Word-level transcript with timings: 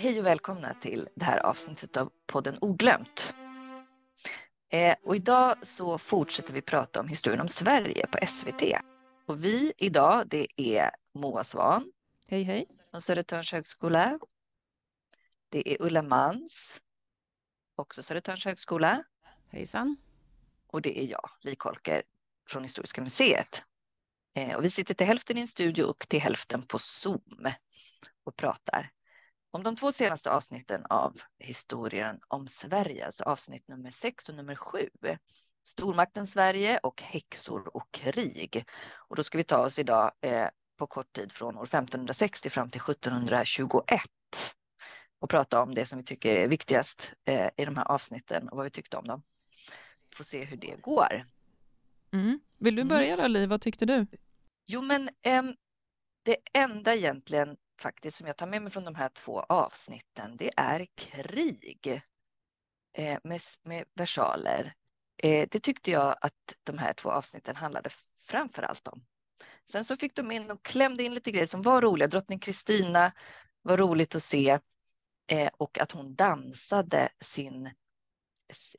Hej 0.00 0.20
och 0.20 0.26
välkomna 0.26 0.74
till 0.74 1.08
det 1.14 1.24
här 1.24 1.38
avsnittet 1.38 1.96
av 1.96 2.12
podden 2.26 2.58
Oglömt. 2.60 3.34
Eh, 4.72 4.96
och 5.02 5.16
idag 5.16 5.66
så 5.66 5.98
fortsätter 5.98 6.52
vi 6.52 6.62
prata 6.62 7.00
om 7.00 7.08
historien 7.08 7.40
om 7.40 7.48
Sverige 7.48 8.06
på 8.06 8.26
SVT. 8.26 8.62
Och 9.26 9.44
vi 9.44 9.72
idag, 9.78 10.28
det 10.28 10.46
är 10.56 10.90
Moa 11.14 11.44
Svan. 11.44 11.92
Hej, 12.28 12.42
hej. 12.42 12.66
Från 12.90 13.02
Södertörns 13.02 13.52
högskola. 13.52 14.18
Det 15.48 15.72
är 15.72 15.82
Ulla 15.82 16.02
Mans, 16.02 16.80
också 17.76 18.02
Södertörns 18.02 18.44
högskola. 18.44 19.04
Hejsan. 19.48 19.96
Och 20.66 20.82
det 20.82 21.00
är 21.00 21.06
jag, 21.06 21.30
Li 21.40 21.54
Kolker, 21.54 22.02
från 22.48 22.62
Historiska 22.62 23.02
museet. 23.02 23.62
Eh, 24.34 24.56
och 24.56 24.64
vi 24.64 24.70
sitter 24.70 24.94
till 24.94 25.06
hälften 25.06 25.38
i 25.38 25.40
en 25.40 25.48
studio 25.48 25.84
och 25.84 25.98
till 25.98 26.20
hälften 26.20 26.62
på 26.62 26.78
Zoom 26.78 27.52
och 28.24 28.36
pratar 28.36 28.90
om 29.50 29.62
de 29.62 29.76
två 29.76 29.92
senaste 29.92 30.30
avsnitten 30.30 30.86
av 30.90 31.20
historien 31.38 32.20
om 32.28 32.48
Sverige, 32.48 33.06
alltså 33.06 33.24
avsnitt 33.24 33.68
nummer 33.68 33.90
sex 33.90 34.28
och 34.28 34.34
nummer 34.34 34.54
sju. 34.54 34.88
Stormakten 35.64 36.26
Sverige 36.26 36.78
och 36.78 37.02
häxor 37.02 37.76
och 37.76 37.90
krig. 37.90 38.64
Och 39.08 39.16
då 39.16 39.22
ska 39.22 39.38
vi 39.38 39.44
ta 39.44 39.58
oss 39.58 39.78
idag 39.78 40.12
eh, 40.20 40.48
på 40.76 40.86
kort 40.86 41.12
tid 41.12 41.32
från 41.32 41.56
år 41.56 41.64
1560 41.64 42.50
fram 42.50 42.70
till 42.70 42.80
1721 42.80 44.00
och 45.18 45.30
prata 45.30 45.62
om 45.62 45.74
det 45.74 45.86
som 45.86 45.98
vi 45.98 46.04
tycker 46.04 46.34
är 46.34 46.48
viktigast 46.48 47.12
eh, 47.24 47.48
i 47.56 47.64
de 47.64 47.76
här 47.76 47.84
avsnitten 47.84 48.48
och 48.48 48.56
vad 48.56 48.64
vi 48.64 48.70
tyckte 48.70 48.96
om 48.96 49.04
dem. 49.04 49.22
Får 50.14 50.24
se 50.24 50.44
hur 50.44 50.56
det 50.56 50.80
går. 50.80 51.24
Mm. 52.12 52.40
Vill 52.58 52.76
du 52.76 52.84
börja 52.84 53.16
då, 53.16 53.26
Liv? 53.26 53.48
Vad 53.48 53.60
tyckte 53.60 53.86
du? 53.86 54.06
Jo, 54.66 54.82
men 54.82 55.10
eh, 55.22 55.42
det 56.22 56.36
enda 56.52 56.94
egentligen 56.94 57.56
faktiskt 57.80 58.16
som 58.16 58.26
jag 58.26 58.36
tar 58.36 58.46
med 58.46 58.62
mig 58.62 58.70
från 58.72 58.84
de 58.84 58.94
här 58.94 59.08
två 59.08 59.40
avsnitten, 59.40 60.36
det 60.36 60.50
är 60.56 60.86
krig 60.94 62.02
eh, 62.92 63.18
med, 63.24 63.40
med 63.62 63.84
versaler. 63.94 64.74
Eh, 65.22 65.48
det 65.50 65.58
tyckte 65.58 65.90
jag 65.90 66.16
att 66.20 66.54
de 66.64 66.78
här 66.78 66.92
två 66.92 67.10
avsnitten 67.10 67.56
handlade 67.56 67.90
framför 68.28 68.62
allt 68.62 68.88
om. 68.88 69.04
Sen 69.70 69.84
så 69.84 69.96
fick 69.96 70.16
de 70.16 70.30
in 70.30 70.50
och 70.50 70.64
klämde 70.64 71.02
in 71.02 71.14
lite 71.14 71.30
grejer 71.30 71.46
som 71.46 71.62
var 71.62 71.82
roliga. 71.82 72.08
Drottning 72.08 72.38
Kristina 72.38 73.12
var 73.62 73.76
roligt 73.76 74.14
att 74.14 74.22
se 74.22 74.58
eh, 75.30 75.50
och 75.56 75.78
att 75.78 75.92
hon 75.92 76.14
dansade 76.14 77.08
sin 77.20 77.70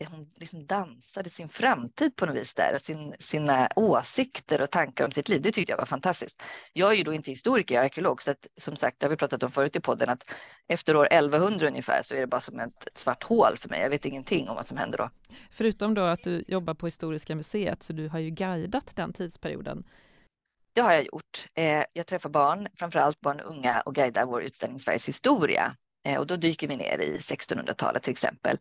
hon 0.10 0.26
liksom 0.36 0.66
dansade 0.66 1.30
sin 1.30 1.50
framtid 1.50 2.16
på 2.16 2.26
något 2.26 2.36
vis 2.36 2.54
där, 2.54 2.78
sin, 2.78 3.16
sina 3.20 3.70
åsikter 3.76 4.62
och 4.62 4.72
tankar 4.72 5.06
om 5.06 5.12
sitt 5.12 5.30
liv. 5.30 5.42
Det 5.42 5.52
tyckte 5.52 5.72
jag 5.72 5.78
var 5.78 5.86
fantastiskt. 5.86 6.44
Jag 6.74 6.92
är 6.92 6.96
ju 6.96 7.04
då 7.04 7.14
inte 7.14 7.32
historiker, 7.32 7.76
jag 7.76 7.82
är 7.82 7.86
arkeolog, 7.86 8.22
så 8.22 8.32
att, 8.32 8.48
som 8.58 8.76
sagt, 8.76 9.00
det 9.00 9.06
har 9.06 9.10
vi 9.10 9.18
pratat 9.18 9.44
om 9.44 9.52
förut 9.52 9.76
i 9.76 9.80
podden, 9.80 10.10
att 10.10 10.32
efter 10.68 10.96
år 10.96 11.08
1100 11.12 11.68
ungefär 11.68 12.02
så 12.02 12.16
är 12.16 12.20
det 12.20 12.28
bara 12.28 12.42
som 12.42 12.60
ett 12.60 12.88
svart 12.96 13.24
hål 13.24 13.58
för 13.58 13.70
mig. 13.70 13.82
Jag 13.82 13.90
vet 13.90 14.06
ingenting 14.06 14.50
om 14.50 14.56
vad 14.56 14.66
som 14.66 14.78
händer 14.78 14.98
då. 14.98 15.10
Förutom 15.52 15.94
då 15.94 16.02
att 16.02 16.24
du 16.24 16.44
jobbar 16.48 16.74
på 16.74 16.88
Historiska 16.88 17.36
museet, 17.36 17.84
så 17.84 17.94
du 17.94 18.08
har 18.08 18.20
ju 18.20 18.30
guidat 18.30 18.96
den 18.96 19.14
tidsperioden. 19.14 19.84
Det 20.74 20.82
har 20.82 20.92
jag 20.92 21.06
gjort. 21.06 21.48
Eh, 21.54 21.84
jag 21.94 22.08
träffar 22.08 22.30
barn, 22.30 22.68
framför 22.76 23.00
allt 23.00 23.22
barn 23.22 23.40
och 23.40 23.50
unga 23.50 23.82
och 23.82 23.96
guidar 23.96 24.26
vår 24.26 24.44
utställning 24.44 24.80
Sveriges 24.80 25.08
historia 25.08 25.76
och 26.20 26.28
då 26.28 26.36
dyker 26.36 26.68
vi 26.68 26.78
ner 26.78 27.00
i 27.00 27.18
1600-talet 27.18 28.04
till 28.04 28.12
exempel. 28.12 28.58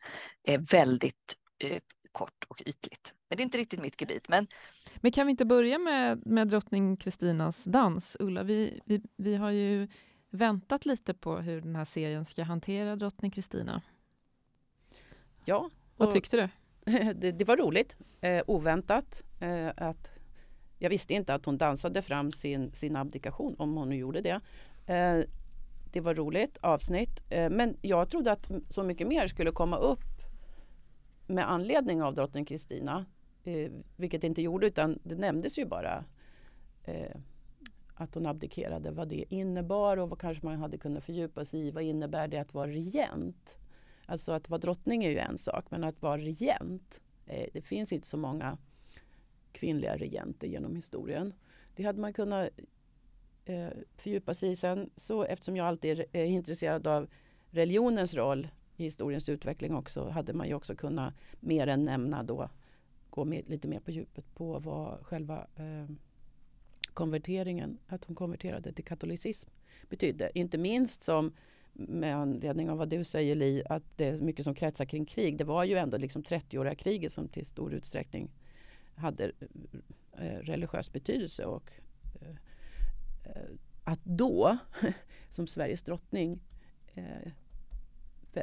Väldigt 0.70 1.36
eh, 1.64 1.78
kort 2.12 2.44
och 2.48 2.62
ytligt. 2.66 3.14
Men 3.28 3.36
det 3.36 3.42
är 3.42 3.44
inte 3.44 3.58
riktigt 3.58 3.80
mitt 3.80 4.00
gebit. 4.00 4.28
Men, 4.28 4.46
men 4.96 5.12
kan 5.12 5.26
vi 5.26 5.30
inte 5.30 5.44
börja 5.44 5.78
med, 5.78 6.26
med 6.26 6.48
drottning 6.48 6.96
Kristinas 6.96 7.64
dans? 7.64 8.16
Ulla, 8.20 8.42
vi, 8.42 8.80
vi, 8.84 9.02
vi 9.16 9.34
har 9.36 9.50
ju 9.50 9.88
väntat 10.30 10.86
lite 10.86 11.14
på 11.14 11.36
hur 11.36 11.60
den 11.60 11.76
här 11.76 11.84
serien 11.84 12.24
ska 12.24 12.42
hantera 12.42 12.96
drottning 12.96 13.30
Kristina. 13.30 13.82
Ja. 15.44 15.70
Vad 15.96 16.10
tyckte 16.10 16.36
du? 16.36 16.48
Det, 17.14 17.32
det 17.32 17.44
var 17.44 17.56
roligt, 17.56 17.96
eh, 18.20 18.42
oväntat. 18.46 19.22
Eh, 19.40 19.68
att 19.76 20.10
jag 20.78 20.90
visste 20.90 21.14
inte 21.14 21.34
att 21.34 21.44
hon 21.44 21.58
dansade 21.58 22.02
fram 22.02 22.32
sin, 22.32 22.74
sin 22.74 22.96
abdikation, 22.96 23.54
om 23.58 23.76
hon 23.76 23.88
nu 23.88 23.96
gjorde 23.96 24.20
det. 24.20 24.40
Eh, 24.94 25.24
det 25.92 26.00
var 26.00 26.14
roligt 26.14 26.58
avsnitt. 26.60 27.22
Eh, 27.28 27.50
men 27.50 27.76
jag 27.82 28.10
trodde 28.10 28.32
att 28.32 28.50
så 28.68 28.82
mycket 28.82 29.06
mer 29.06 29.26
skulle 29.26 29.50
komma 29.50 29.76
upp 29.76 30.04
med 31.26 31.50
anledning 31.50 32.02
av 32.02 32.14
drottning 32.14 32.44
Kristina. 32.44 33.06
Eh, 33.44 33.70
vilket 33.96 34.20
det 34.20 34.26
inte 34.26 34.42
gjorde 34.42 34.66
utan 34.66 34.98
det 35.02 35.14
nämndes 35.14 35.58
ju 35.58 35.64
bara 35.64 36.04
eh, 36.84 37.16
att 37.94 38.14
hon 38.14 38.26
abdikerade, 38.26 38.90
vad 38.90 39.08
det 39.08 39.34
innebar 39.34 39.96
och 39.96 40.10
vad 40.10 40.20
kanske 40.20 40.46
man 40.46 40.58
hade 40.58 40.78
kunnat 40.78 41.04
fördjupa 41.04 41.44
sig 41.44 41.60
i. 41.60 41.70
Vad 41.70 41.82
innebär 41.82 42.28
det 42.28 42.38
att 42.38 42.54
vara 42.54 42.70
regent? 42.70 43.58
Alltså 44.06 44.32
att 44.32 44.48
vara 44.48 44.58
drottning 44.58 45.04
är 45.04 45.10
ju 45.10 45.18
en 45.18 45.38
sak 45.38 45.64
men 45.70 45.84
att 45.84 46.02
vara 46.02 46.18
regent. 46.18 47.02
det 47.52 47.64
finns 47.64 47.92
inte 47.92 48.06
så 48.06 48.16
många 48.16 48.58
kvinnliga 49.52 49.96
regenter 49.96 50.46
genom 50.46 50.76
historien. 50.76 51.34
Det 51.76 51.82
hade 51.82 52.00
man 52.00 52.12
kunnat 52.12 52.48
eh, 53.50 53.68
fördjupa 53.96 54.34
sig 54.34 54.50
i 54.50 54.56
sen. 54.56 54.90
Så 54.96 55.24
eftersom 55.24 55.56
jag 55.56 55.66
alltid 55.66 56.04
är 56.12 56.24
intresserad 56.24 56.86
av 56.86 57.08
religionens 57.50 58.14
roll 58.14 58.48
i 58.76 58.82
historiens 58.82 59.28
utveckling 59.28 59.74
också 59.74 60.08
hade 60.08 60.32
man 60.32 60.48
ju 60.48 60.54
också 60.54 60.74
kunnat 60.74 61.14
mer 61.40 61.66
än 61.66 61.84
nämna 61.84 62.22
då 62.22 62.48
gå 63.10 63.24
med, 63.24 63.48
lite 63.48 63.68
mer 63.68 63.80
på 63.80 63.90
djupet 63.90 64.34
på 64.34 64.58
vad 64.58 65.06
själva 65.06 65.46
eh, 65.56 65.94
konverteringen, 66.94 67.78
att 67.86 68.04
hon 68.04 68.16
konverterade 68.16 68.72
till 68.72 68.84
katolicism 68.84 69.50
betydde. 69.88 70.30
Inte 70.34 70.58
minst 70.58 71.02
som 71.02 71.32
med 71.72 72.16
anledning 72.16 72.70
av 72.70 72.78
vad 72.78 72.88
du 72.88 73.04
säger 73.04 73.34
Li, 73.34 73.62
att 73.68 73.96
det 73.96 74.04
är 74.04 74.18
mycket 74.18 74.44
som 74.44 74.54
kretsar 74.54 74.84
kring 74.84 75.04
krig. 75.04 75.38
Det 75.38 75.44
var 75.44 75.64
ju 75.64 75.76
ändå 75.76 75.96
liksom 75.96 76.22
30-åriga 76.22 76.74
kriget 76.74 77.12
som 77.12 77.28
till 77.28 77.46
stor 77.46 77.74
utsträckning 77.74 78.30
hade 78.94 79.32
eh, 80.12 80.38
religiös 80.38 80.92
betydelse 80.92 81.44
och 81.44 81.70
eh, 82.20 82.36
Eh, 83.24 83.42
att 83.84 84.00
då, 84.04 84.58
som 85.30 85.46
Sveriges 85.46 85.82
drottning, 85.82 86.40
eh, 86.94 87.32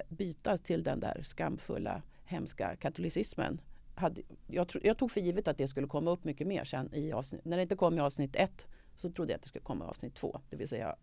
byta 0.09 0.57
till 0.57 0.83
den 0.83 0.99
där 0.99 1.23
skamfulla, 1.23 2.01
hemska 2.23 2.75
katolicismen. 2.75 3.61
Hade, 3.95 4.21
jag, 4.47 4.67
tro, 4.67 4.81
jag, 4.83 4.97
tog 4.97 5.11
för 5.11 5.21
givet 5.21 5.47
att 5.47 5.57
det 5.57 5.67
skulle 5.67 5.87
komma 5.87 6.11
upp 6.11 6.23
mycket 6.23 6.47
mer 6.47 6.63
sen 6.63 6.93
i 6.93 7.11
avsnitt. 7.11 7.45
När 7.45 7.57
det 7.57 7.63
inte 7.63 7.75
kom 7.75 7.97
i 7.97 7.99
avsnitt 7.99 8.35
ett 8.35 8.67
så 8.95 9.11
trodde 9.11 9.31
jag 9.31 9.35
att 9.37 9.43
det 9.43 9.49
skulle 9.49 9.63
komma 9.63 9.85
i 9.85 9.87
avsnitt 9.87 10.15
två. 10.15 10.41
Det 10.49 10.57
vill 10.57 10.67
säga 10.67 10.95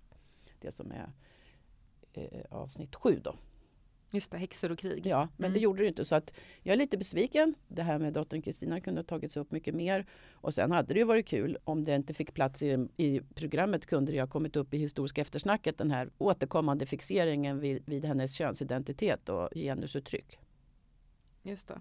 det 0.61 0.73
som 0.73 0.93
är 0.93 1.13
eh, 2.13 2.45
avsnitt 2.51 2.95
sju 2.95 3.21
då. 3.25 3.35
Just 4.15 4.31
det, 4.31 4.39
häxor 4.39 4.73
och 4.73 4.79
krig. 4.79 5.07
Ja, 5.07 5.29
men 5.37 5.45
mm. 5.45 5.55
det 5.55 5.61
gjorde 5.61 5.83
det 5.83 5.89
inte. 5.89 6.05
Så 6.05 6.15
att 6.15 6.33
jag 6.63 6.73
är 6.73 6.77
lite 6.77 6.99
besviken. 6.99 7.55
Det 7.69 7.83
här 7.83 7.99
med 7.99 8.13
drottning 8.13 8.43
Kristina 8.43 8.81
kunde 8.81 8.99
ha 8.99 9.05
tagits 9.05 9.37
upp 9.37 9.51
mycket 9.51 9.75
mer. 9.75 10.07
Och 10.33 10.55
sen 10.55 10.71
hade 10.71 10.95
det 10.95 10.99
ju 10.99 11.05
varit 11.05 11.27
kul 11.27 11.59
om 11.65 11.85
det 11.85 11.95
inte 11.95 12.15
fick 12.15 12.35
plats 12.35 12.63
i, 12.63 12.89
i 12.97 13.21
programmet 13.35 13.87
kunde 13.87 14.13
det 14.13 14.21
ha 14.21 14.27
kommit 14.27 14.57
upp 14.57 14.75
i 14.75 14.79
historiska 14.79 15.21
eftersnacket 15.21 15.79
den 15.79 15.91
här 15.91 16.11
återkommande 16.19 16.87
fixeringen 16.87 17.61
vid, 17.61 17.83
vid 17.87 18.05
hennes 18.05 18.35
könsidentitet 18.35 19.29
och 19.29 19.49
genusuttryck. 19.55 20.39
Just 21.43 21.69
det. 21.69 21.81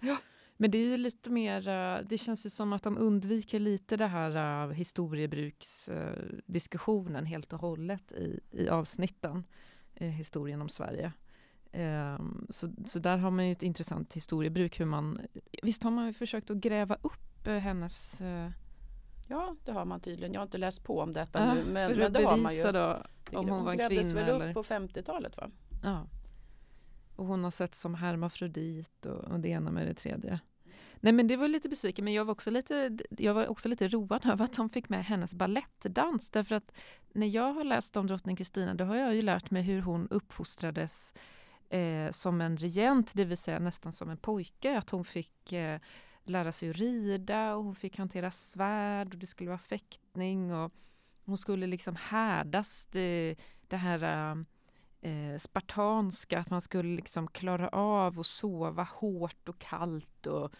Ja. 0.00 0.16
Men 0.56 0.70
det 0.70 0.78
är 0.78 0.86
ju 0.86 0.96
lite 0.96 1.30
mer, 1.30 1.68
eh, 1.68 1.98
det 2.08 2.18
känns 2.18 2.46
ju 2.46 2.50
som 2.50 2.72
att 2.72 2.82
de 2.82 2.98
undviker 2.98 3.58
lite 3.58 3.96
det 3.96 4.06
här 4.06 4.66
uh, 4.66 4.72
historiebruksdiskussionen 4.72 7.24
uh, 7.24 7.30
helt 7.30 7.52
och 7.52 7.60
hållet 7.60 8.12
i, 8.12 8.40
i 8.50 8.68
avsnitten 8.68 9.44
eh, 10.02 10.08
historien 10.08 10.62
om 10.62 10.68
Sverige. 10.68 11.12
Eh, 11.72 12.18
så, 12.50 12.72
så 12.86 12.98
där 12.98 13.16
har 13.16 13.30
man 13.30 13.46
ju 13.46 13.52
ett 13.52 13.62
intressant 13.62 14.16
historiebruk 14.16 14.80
hur 14.80 14.84
man, 14.84 15.20
visst 15.62 15.82
har 15.82 15.90
man 15.90 16.14
försökt 16.14 16.50
att 16.50 16.56
gräva 16.56 16.94
upp 17.02 17.46
eh, 17.46 17.54
hennes 17.54 18.20
eh, 18.20 18.50
Ja, 19.28 19.56
det 19.64 19.72
har 19.72 19.84
man 19.84 20.00
tydligen. 20.00 20.32
Jag 20.32 20.40
har 20.40 20.46
inte 20.46 20.58
läst 20.58 20.84
på 20.84 21.00
om 21.00 21.12
detta 21.12 21.38
ja, 21.38 21.54
nu. 21.54 21.64
Men, 21.64 21.98
men 21.98 22.12
det 22.12 22.24
har 22.24 22.36
man 22.36 22.56
ju. 22.56 22.62
Då, 22.62 23.02
om 23.32 23.48
hon 23.48 23.64
var 23.64 23.72
en 23.72 23.88
kvinna 23.88 24.14
väl 24.14 24.28
eller? 24.28 24.48
upp 24.48 24.54
på 24.54 24.62
50-talet 24.62 25.36
va? 25.36 25.50
Ja. 25.82 26.06
Och 27.16 27.26
hon 27.26 27.44
har 27.44 27.50
sett 27.50 27.74
som 27.74 27.94
hermafrodit 27.94 29.06
och, 29.06 29.24
och 29.24 29.40
det 29.40 29.48
ena 29.48 29.70
med 29.70 29.86
det 29.86 29.94
tredje. 29.94 30.40
Nej 31.04 31.12
men 31.12 31.26
det 31.26 31.36
var 31.36 31.48
lite 31.48 31.68
besviken, 31.68 32.04
men 32.04 32.14
jag 32.14 32.24
var 32.24 32.32
också 32.32 32.50
lite, 32.50 32.98
jag 33.10 33.34
var 33.34 33.46
också 33.46 33.68
lite 33.68 33.88
road 33.88 34.26
över 34.26 34.44
att 34.44 34.52
de 34.52 34.68
fick 34.68 34.88
med 34.88 35.04
hennes 35.04 35.34
ballettdans. 35.34 36.30
Därför 36.30 36.54
att 36.54 36.72
när 37.12 37.26
jag 37.26 37.52
har 37.52 37.64
läst 37.64 37.96
om 37.96 38.06
drottning 38.06 38.36
Kristina, 38.36 38.74
då 38.74 38.84
har 38.84 38.96
jag 38.96 39.14
ju 39.14 39.22
lärt 39.22 39.50
mig 39.50 39.62
hur 39.62 39.80
hon 39.80 40.08
uppfostrades 40.08 41.14
eh, 41.70 42.10
som 42.10 42.40
en 42.40 42.56
regent, 42.56 43.12
det 43.14 43.24
vill 43.24 43.36
säga 43.36 43.58
nästan 43.58 43.92
som 43.92 44.10
en 44.10 44.16
pojke. 44.16 44.78
Att 44.78 44.90
hon 44.90 45.04
fick 45.04 45.52
eh, 45.52 45.80
lära 46.24 46.52
sig 46.52 46.70
att 46.70 46.76
rida 46.76 47.54
och 47.54 47.64
hon 47.64 47.74
fick 47.74 47.98
hantera 47.98 48.30
svärd 48.30 49.12
och 49.14 49.18
det 49.18 49.26
skulle 49.26 49.50
vara 49.50 49.58
fäktning 49.58 50.54
och 50.54 50.72
hon 51.24 51.38
skulle 51.38 51.66
liksom 51.66 51.96
härdas 51.96 52.86
det, 52.86 53.36
det 53.68 53.76
här 53.76 54.36
eh, 55.00 55.38
spartanska, 55.38 56.38
att 56.38 56.50
man 56.50 56.62
skulle 56.62 56.96
liksom 56.96 57.28
klara 57.28 57.68
av 57.68 58.20
att 58.20 58.26
sova 58.26 58.82
hårt 58.82 59.48
och 59.48 59.58
kallt 59.58 60.26
och 60.26 60.52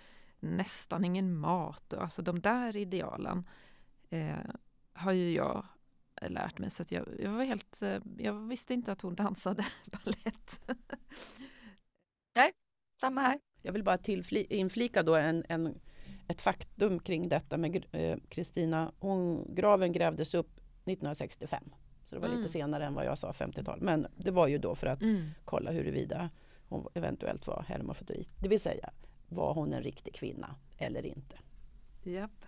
nästan 0.42 1.04
ingen 1.04 1.36
mat. 1.36 1.94
Alltså 1.94 2.22
de 2.22 2.40
där 2.40 2.76
idealen 2.76 3.48
eh, 4.10 4.36
har 4.92 5.12
ju 5.12 5.32
jag 5.32 5.66
lärt 6.20 6.58
mig. 6.58 6.70
Så 6.70 6.84
jag, 6.88 7.08
jag, 7.18 7.30
var 7.30 7.44
helt, 7.44 7.82
eh, 7.82 7.98
jag 8.18 8.32
visste 8.32 8.74
inte 8.74 8.92
att 8.92 9.00
hon 9.00 9.14
dansade 9.14 9.64
ballett. 9.84 10.60
Nej, 12.34 12.52
samma 13.00 13.20
här. 13.20 13.40
Jag 13.62 13.72
vill 13.72 13.84
bara 13.84 13.98
inflika 14.32 15.02
då 15.02 15.14
en, 15.14 15.44
en, 15.48 15.80
ett 16.28 16.40
faktum 16.40 16.98
kring 16.98 17.28
detta 17.28 17.56
med 17.56 17.84
eh, 17.92 18.18
Kristina. 18.28 18.92
Eh, 19.02 19.54
graven 19.54 19.92
grävdes 19.92 20.34
upp 20.34 20.56
1965. 20.56 21.64
Så 22.04 22.14
det 22.14 22.20
var 22.20 22.28
mm. 22.28 22.38
lite 22.38 22.52
senare 22.52 22.86
än 22.86 22.94
vad 22.94 23.04
jag 23.04 23.18
sa, 23.18 23.32
50-tal. 23.32 23.80
Men 23.80 24.06
det 24.16 24.30
var 24.30 24.48
ju 24.48 24.58
då 24.58 24.74
för 24.74 24.86
att 24.86 25.02
mm. 25.02 25.30
kolla 25.44 25.70
huruvida 25.70 26.30
hon 26.68 26.86
eventuellt 26.94 27.46
var 27.46 27.64
hermafrodit. 27.68 28.30
Det 28.40 28.48
vill 28.48 28.60
säga, 28.60 28.90
var 29.32 29.55
hon 29.55 29.73
en 29.73 29.82
riktig 29.82 30.14
kvinna 30.14 30.55
eller 30.79 31.06
inte? 31.06 31.37
Japp. 32.02 32.44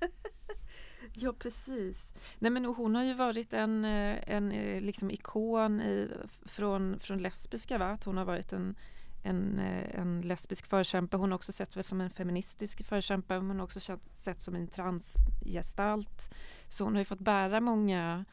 ja, 1.12 1.32
precis. 1.32 2.12
Nej, 2.38 2.50
men 2.50 2.64
hon 2.64 2.94
har 2.94 3.02
ju 3.02 3.14
varit 3.14 3.52
en, 3.52 3.84
eh, 3.84 4.18
en 4.26 4.52
eh, 4.52 4.80
liksom 4.80 5.10
ikon 5.10 5.80
i, 5.80 6.08
från, 6.42 7.00
från 7.00 7.18
lesbiska. 7.18 7.78
Va? 7.78 7.86
Att 7.86 8.04
hon 8.04 8.16
har 8.16 8.24
varit 8.24 8.52
en, 8.52 8.74
en, 9.22 9.58
eh, 9.58 10.00
en 10.00 10.20
lesbisk 10.20 10.66
förkämpe. 10.66 11.16
Hon 11.16 11.30
har 11.30 11.36
också 11.36 11.52
sett 11.52 11.86
som 11.86 12.00
en 12.00 12.10
feministisk 12.10 12.84
förkämpe. 12.84 13.34
Hon 13.34 13.58
har 13.58 13.64
också 13.64 13.98
sett 14.06 14.40
som 14.40 14.54
en 14.54 14.68
transgestalt. 14.68 16.34
Så 16.68 16.84
hon 16.84 16.92
har 16.92 17.00
ju 17.00 17.04
fått 17.04 17.20
bära 17.20 17.60
många 17.60 18.24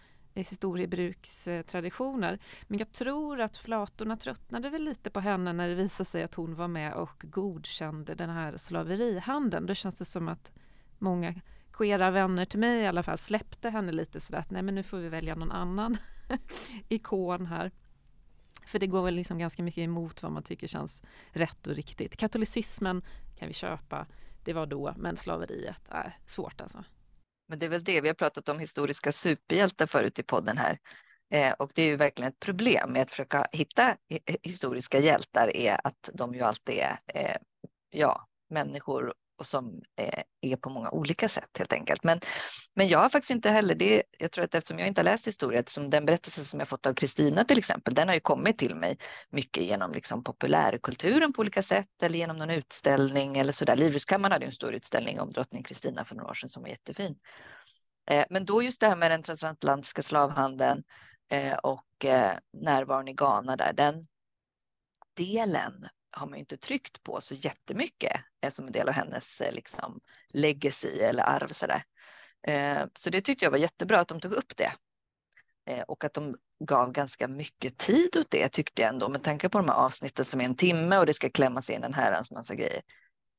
historiebrukstraditioner. 0.43 2.39
Men 2.67 2.79
jag 2.79 2.91
tror 2.91 3.41
att 3.41 3.57
flatorna 3.57 4.17
tröttnade 4.17 4.69
väl 4.69 4.83
lite 4.83 5.09
på 5.09 5.19
henne 5.19 5.53
när 5.53 5.67
det 5.69 5.75
visade 5.75 6.09
sig 6.09 6.23
att 6.23 6.35
hon 6.35 6.55
var 6.55 6.67
med 6.67 6.93
och 6.93 7.25
godkände 7.27 8.15
den 8.15 8.29
här 8.29 8.57
slaverihandeln. 8.57 9.65
Då 9.65 9.73
känns 9.73 9.95
det 9.95 10.05
som 10.05 10.27
att 10.27 10.51
många 10.97 11.35
queera 11.71 12.11
vänner 12.11 12.45
till 12.45 12.59
mig 12.59 12.81
i 12.81 12.87
alla 12.87 13.03
fall 13.03 13.17
släppte 13.17 13.69
henne 13.69 13.91
lite 13.91 14.21
sådär 14.21 14.39
att 14.39 14.51
nej 14.51 14.61
men 14.61 14.75
nu 14.75 14.83
får 14.83 14.97
vi 14.97 15.09
välja 15.09 15.35
någon 15.35 15.51
annan 15.51 15.97
ikon 16.89 17.45
här. 17.45 17.71
För 18.65 18.79
det 18.79 18.87
går 18.87 19.03
väl 19.03 19.15
liksom 19.15 19.37
ganska 19.37 19.63
mycket 19.63 19.81
emot 19.81 20.23
vad 20.23 20.31
man 20.31 20.43
tycker 20.43 20.67
känns 20.67 21.01
rätt 21.31 21.67
och 21.67 21.75
riktigt. 21.75 22.17
Katolicismen 22.17 23.01
kan 23.35 23.47
vi 23.47 23.53
köpa, 23.53 24.05
det 24.43 24.53
var 24.53 24.65
då, 24.65 24.93
men 24.97 25.17
slaveriet 25.17 25.81
är 25.89 26.17
svårt 26.27 26.61
alltså. 26.61 26.83
Men 27.47 27.59
det 27.59 27.65
är 27.65 27.69
väl 27.69 27.83
det, 27.83 28.01
vi 28.01 28.07
har 28.07 28.15
pratat 28.15 28.49
om 28.49 28.59
historiska 28.59 29.11
superhjältar 29.11 29.85
förut 29.85 30.19
i 30.19 30.23
podden 30.23 30.57
här. 30.57 30.79
Eh, 31.31 31.53
och 31.53 31.71
det 31.75 31.81
är 31.81 31.87
ju 31.87 31.95
verkligen 31.95 32.31
ett 32.31 32.39
problem 32.39 32.91
med 32.91 33.01
att 33.01 33.11
försöka 33.11 33.47
hitta 33.51 33.97
historiska 34.43 34.99
hjältar 34.99 35.55
är 35.55 35.77
att 35.83 36.09
de 36.13 36.33
ju 36.33 36.41
alltid 36.41 36.75
är 36.75 36.97
eh, 37.07 37.37
ja, 37.89 38.27
människor 38.49 39.13
och 39.37 39.45
som 39.45 39.81
eh, 39.99 40.23
är 40.41 40.55
på 40.55 40.69
många 40.69 40.89
olika 40.89 41.29
sätt 41.29 41.49
helt 41.57 41.73
enkelt. 41.73 42.03
Men, 42.03 42.19
men 42.75 42.87
jag 42.87 42.99
har 42.99 43.09
faktiskt 43.09 43.31
inte 43.31 43.49
heller 43.49 43.75
det. 43.75 44.03
Jag 44.17 44.31
tror 44.31 44.45
att 44.45 44.55
eftersom 44.55 44.79
jag 44.79 44.87
inte 44.87 45.01
har 45.01 45.05
läst 45.05 45.27
historia, 45.27 45.63
som 45.67 45.89
den 45.89 46.05
berättelse 46.05 46.45
som 46.45 46.59
jag 46.59 46.67
fått 46.67 46.85
av 46.85 46.93
Kristina 46.93 47.43
till 47.43 47.57
exempel, 47.57 47.93
den 47.93 48.07
har 48.07 48.15
ju 48.15 48.21
kommit 48.21 48.57
till 48.57 48.75
mig 48.75 48.97
mycket 49.29 49.63
genom 49.63 49.91
liksom 49.91 50.23
populärkulturen 50.23 51.33
på 51.33 51.41
olika 51.41 51.63
sätt 51.63 52.03
eller 52.03 52.17
genom 52.17 52.37
någon 52.37 52.49
utställning 52.49 53.37
eller 53.37 53.53
så 53.53 53.65
där. 53.65 53.75
Livrustkammaren 53.75 54.31
hade 54.31 54.45
en 54.45 54.51
stor 54.51 54.73
utställning 54.73 55.19
om 55.19 55.31
drottning 55.31 55.63
Kristina 55.63 56.05
för 56.05 56.15
några 56.15 56.29
år 56.29 56.33
sedan 56.33 56.49
som 56.49 56.63
var 56.63 56.69
jättefin. 56.69 57.15
Eh, 58.11 58.25
men 58.29 58.45
då 58.45 58.63
just 58.63 58.79
det 58.79 58.87
här 58.87 58.95
med 58.95 59.11
den 59.11 59.23
transatlantiska 59.23 60.01
slavhandeln 60.01 60.83
eh, 61.31 61.53
och 61.53 61.85
närvaron 62.53 63.07
i 63.07 63.13
Ghana 63.13 63.55
där, 63.55 63.73
den 63.73 64.07
delen 65.15 65.87
har 66.15 66.27
man 66.27 66.37
ju 66.37 66.39
inte 66.39 66.57
tryckt 66.57 67.03
på 67.03 67.21
så 67.21 67.33
jättemycket 67.33 68.21
eh, 68.41 68.49
som 68.49 68.65
en 68.65 68.71
del 68.71 68.87
av 68.87 68.93
hennes 68.93 69.41
eh, 69.41 69.53
liksom, 69.53 69.99
legacy 70.29 70.99
eller 70.99 71.23
arv. 71.23 71.47
Så, 71.47 71.67
där. 71.67 71.83
Eh, 72.47 72.87
så 72.95 73.09
det 73.09 73.21
tyckte 73.21 73.45
jag 73.45 73.51
var 73.51 73.57
jättebra 73.57 73.99
att 73.99 74.07
de 74.07 74.19
tog 74.19 74.33
upp 74.33 74.57
det. 74.57 74.71
Och 75.87 76.03
att 76.03 76.13
de 76.13 76.37
gav 76.59 76.91
ganska 76.91 77.27
mycket 77.27 77.77
tid 77.77 78.17
åt 78.17 78.31
det 78.31 78.49
tyckte 78.49 78.81
jag 78.81 78.89
ändå 78.89 79.09
med 79.09 79.23
tanke 79.23 79.49
på 79.49 79.57
de 79.57 79.67
här 79.67 79.75
avsnitten 79.75 80.25
som 80.25 80.41
är 80.41 80.45
en 80.45 80.55
timme 80.55 80.97
och 80.97 81.05
det 81.05 81.13
ska 81.13 81.29
klämmas 81.29 81.69
in 81.69 81.83
en 81.83 81.93
herrans 81.93 82.31
massa 82.31 82.55
grejer. 82.55 82.81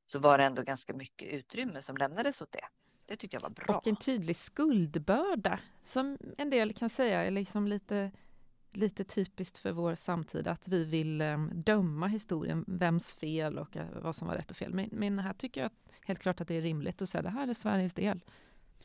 Så 0.07 0.19
var 0.19 0.39
det 0.39 0.45
ändå 0.45 0.63
ganska 0.63 0.93
mycket 0.93 1.29
utrymme 1.29 1.83
som 1.83 1.97
lämnades 1.97 2.43
åt 2.43 2.53
det. 2.53 2.65
Det 3.07 3.17
tyckte 3.17 3.37
jag 3.37 3.43
var 3.43 3.51
bra. 3.51 3.77
Och 3.77 3.87
en 3.87 3.97
tydlig 3.97 4.37
skuldbörda 4.37 5.59
som 5.85 6.19
en 6.39 6.51
del 6.51 6.73
kan 6.73 6.91
säga 6.91 7.25
är 7.25 7.31
liksom 7.31 7.67
lite 7.69 8.11
lite 8.77 9.05
typiskt 9.05 9.59
för 9.59 9.73
vår 9.73 9.95
samtid 9.95 10.49
att 10.49 10.69
vi 10.69 10.85
vill 10.85 11.23
um, 11.23 11.51
döma 11.55 12.07
historien, 12.07 12.65
vems 12.69 13.15
fel 13.15 13.59
och 13.59 13.77
uh, 13.77 13.83
vad 14.03 14.17
som 14.17 14.29
var 14.29 14.35
rätt 14.35 14.51
och 14.51 14.57
fel. 14.57 14.75
Men, 14.75 14.89
men 14.93 15.19
här 15.19 15.33
tycker 15.33 15.61
jag 15.63 15.71
helt 16.07 16.19
klart 16.19 16.41
att 16.41 16.49
det 16.49 16.55
är 16.55 16.61
rimligt 16.61 17.03
att 17.03 17.09
säga 17.09 17.23
det 17.23 17.29
här 17.29 17.49
är 17.49 17.55
Sveriges 17.55 17.95
del. 17.95 18.21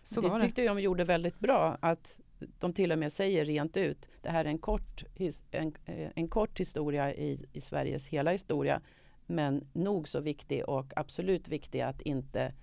Så 0.06 0.22
det 0.22 0.40
tyckte 0.40 0.64
jag 0.64 0.76
de 0.76 0.82
gjorde 0.82 1.04
väldigt 1.04 1.40
bra, 1.40 1.78
att 1.82 2.20
de 2.60 2.74
till 2.74 2.92
och 2.92 3.00
med 3.00 3.14
säger 3.14 3.46
rent 3.46 3.78
ut, 3.78 4.10
det 4.22 4.30
här 4.30 4.46
är 4.46 4.50
en 4.50 4.58
kort, 4.58 5.04
en, 5.52 5.76
eh, 5.86 6.10
en 6.16 6.28
kort 6.28 6.60
historia 6.60 7.14
i, 7.14 7.46
i 7.54 7.62
Sveriges 7.62 8.08
hela 8.08 8.32
historia, 8.32 8.82
men 9.26 9.68
nog 9.74 10.08
så 10.08 10.20
viktig 10.20 10.70
och 10.70 10.94
absolut 10.96 11.48
viktig 11.48 11.82
att 11.82 12.02
inte 12.02 12.54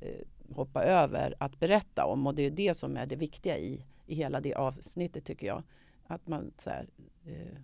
eh, 0.00 0.26
hoppa 0.54 0.82
över 0.84 1.34
att 1.38 1.60
berätta 1.60 2.04
om 2.06 2.26
och 2.26 2.34
det 2.34 2.42
är 2.42 2.50
det 2.50 2.74
som 2.74 2.96
är 2.96 3.06
det 3.06 3.16
viktiga 3.16 3.58
i, 3.58 3.84
i 4.06 4.14
hela 4.14 4.40
det 4.40 4.54
avsnittet 4.54 5.24
tycker 5.24 5.46
jag. 5.46 5.62
Att 6.06 6.26
man 6.26 6.52
så 6.58 6.70
här, 6.70 6.88
eh, 7.24 7.58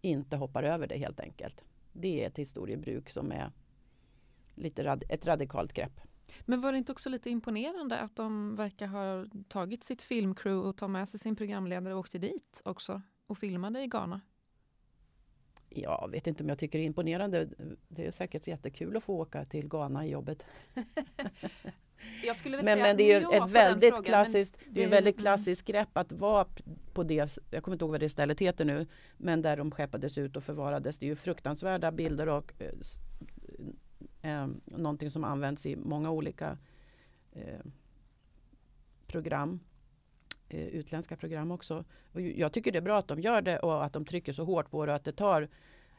inte 0.00 0.36
hoppar 0.36 0.62
över 0.62 0.86
det 0.86 0.98
helt 0.98 1.20
enkelt. 1.20 1.64
Det 1.92 2.22
är 2.22 2.28
ett 2.28 2.38
historiebruk 2.38 3.10
som 3.10 3.32
är 3.32 3.52
lite 4.54 4.84
rad 4.84 5.04
ett 5.08 5.26
radikalt 5.26 5.72
grepp. 5.72 6.00
Men 6.44 6.60
var 6.60 6.72
det 6.72 6.78
inte 6.78 6.92
också 6.92 7.10
lite 7.10 7.30
imponerande 7.30 7.98
att 7.98 8.16
de 8.16 8.56
verkar 8.56 8.86
ha 8.86 9.26
tagit 9.48 9.84
sitt 9.84 10.02
filmcrew 10.02 10.68
och 10.68 10.76
tagit 10.76 10.92
med 10.92 11.08
sig 11.08 11.20
sin 11.20 11.36
programledare 11.36 11.94
och 11.94 12.00
åkte 12.00 12.18
dit 12.18 12.62
också 12.64 13.02
och 13.26 13.38
filmade 13.38 13.82
i 13.82 13.86
Ghana? 13.86 14.20
Jag 15.68 16.10
vet 16.10 16.26
inte 16.26 16.42
om 16.42 16.48
jag 16.48 16.58
tycker 16.58 16.78
det 16.78 16.84
är 16.84 16.86
imponerande. 16.86 17.48
Det 17.88 18.06
är 18.06 18.10
säkert 18.10 18.46
jättekul 18.46 18.96
att 18.96 19.04
få 19.04 19.20
åka 19.20 19.44
till 19.44 19.68
Ghana 19.68 20.06
i 20.06 20.10
jobbet. 20.10 20.46
Men, 22.64 22.78
men 22.78 22.96
det 22.96 23.02
är 23.02 23.20
ju 23.20 23.26
ett 23.36 23.50
väldigt 23.50 23.90
frågan, 23.90 24.04
klassiskt, 24.04 24.56
det 24.70 24.82
är 24.82 24.86
ett 24.86 24.92
väldigt 24.92 25.18
klassiskt 25.18 25.66
grepp 25.66 25.96
att 25.96 26.12
vara 26.12 26.46
på 26.92 27.02
det, 27.02 27.38
jag 27.50 27.62
kommer 27.62 27.74
inte 27.74 27.84
ihåg 27.84 27.90
vad 27.90 28.00
det 28.00 28.08
stället 28.08 28.40
heter 28.40 28.64
nu, 28.64 28.86
men 29.16 29.42
där 29.42 29.56
de 29.56 29.70
skeppades 29.70 30.18
ut 30.18 30.36
och 30.36 30.44
förvarades. 30.44 30.98
Det 30.98 31.06
är 31.06 31.08
ju 31.08 31.16
fruktansvärda 31.16 31.92
bilder 31.92 32.28
och 32.28 32.52
eh, 34.22 34.32
eh, 34.32 34.48
någonting 34.64 35.10
som 35.10 35.24
används 35.24 35.66
i 35.66 35.76
många 35.76 36.10
olika 36.10 36.58
eh, 37.32 37.60
program. 39.06 39.60
Eh, 40.48 40.66
utländska 40.66 41.16
program 41.16 41.50
också. 41.50 41.84
Och 42.12 42.20
jag 42.20 42.52
tycker 42.52 42.72
det 42.72 42.78
är 42.78 42.82
bra 42.82 42.98
att 42.98 43.08
de 43.08 43.20
gör 43.20 43.42
det 43.42 43.58
och 43.58 43.84
att 43.84 43.92
de 43.92 44.04
trycker 44.04 44.32
så 44.32 44.44
hårt 44.44 44.70
på 44.70 44.86
det 44.86 44.92
och 44.92 44.96
att 44.96 45.04
det 45.04 45.12
tar 45.12 45.48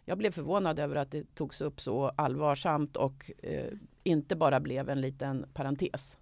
jag 0.09 0.17
blev 0.17 0.31
förvånad 0.31 0.79
över 0.79 0.95
att 0.95 1.11
det 1.11 1.35
togs 1.35 1.61
upp 1.61 1.81
så 1.81 2.07
allvarsamt 2.07 2.97
och 2.97 3.31
eh, 3.37 3.73
inte 4.03 4.35
bara 4.35 4.59
blev 4.59 4.89
en 4.89 5.01
liten 5.01 5.45
parentes. 5.53 6.17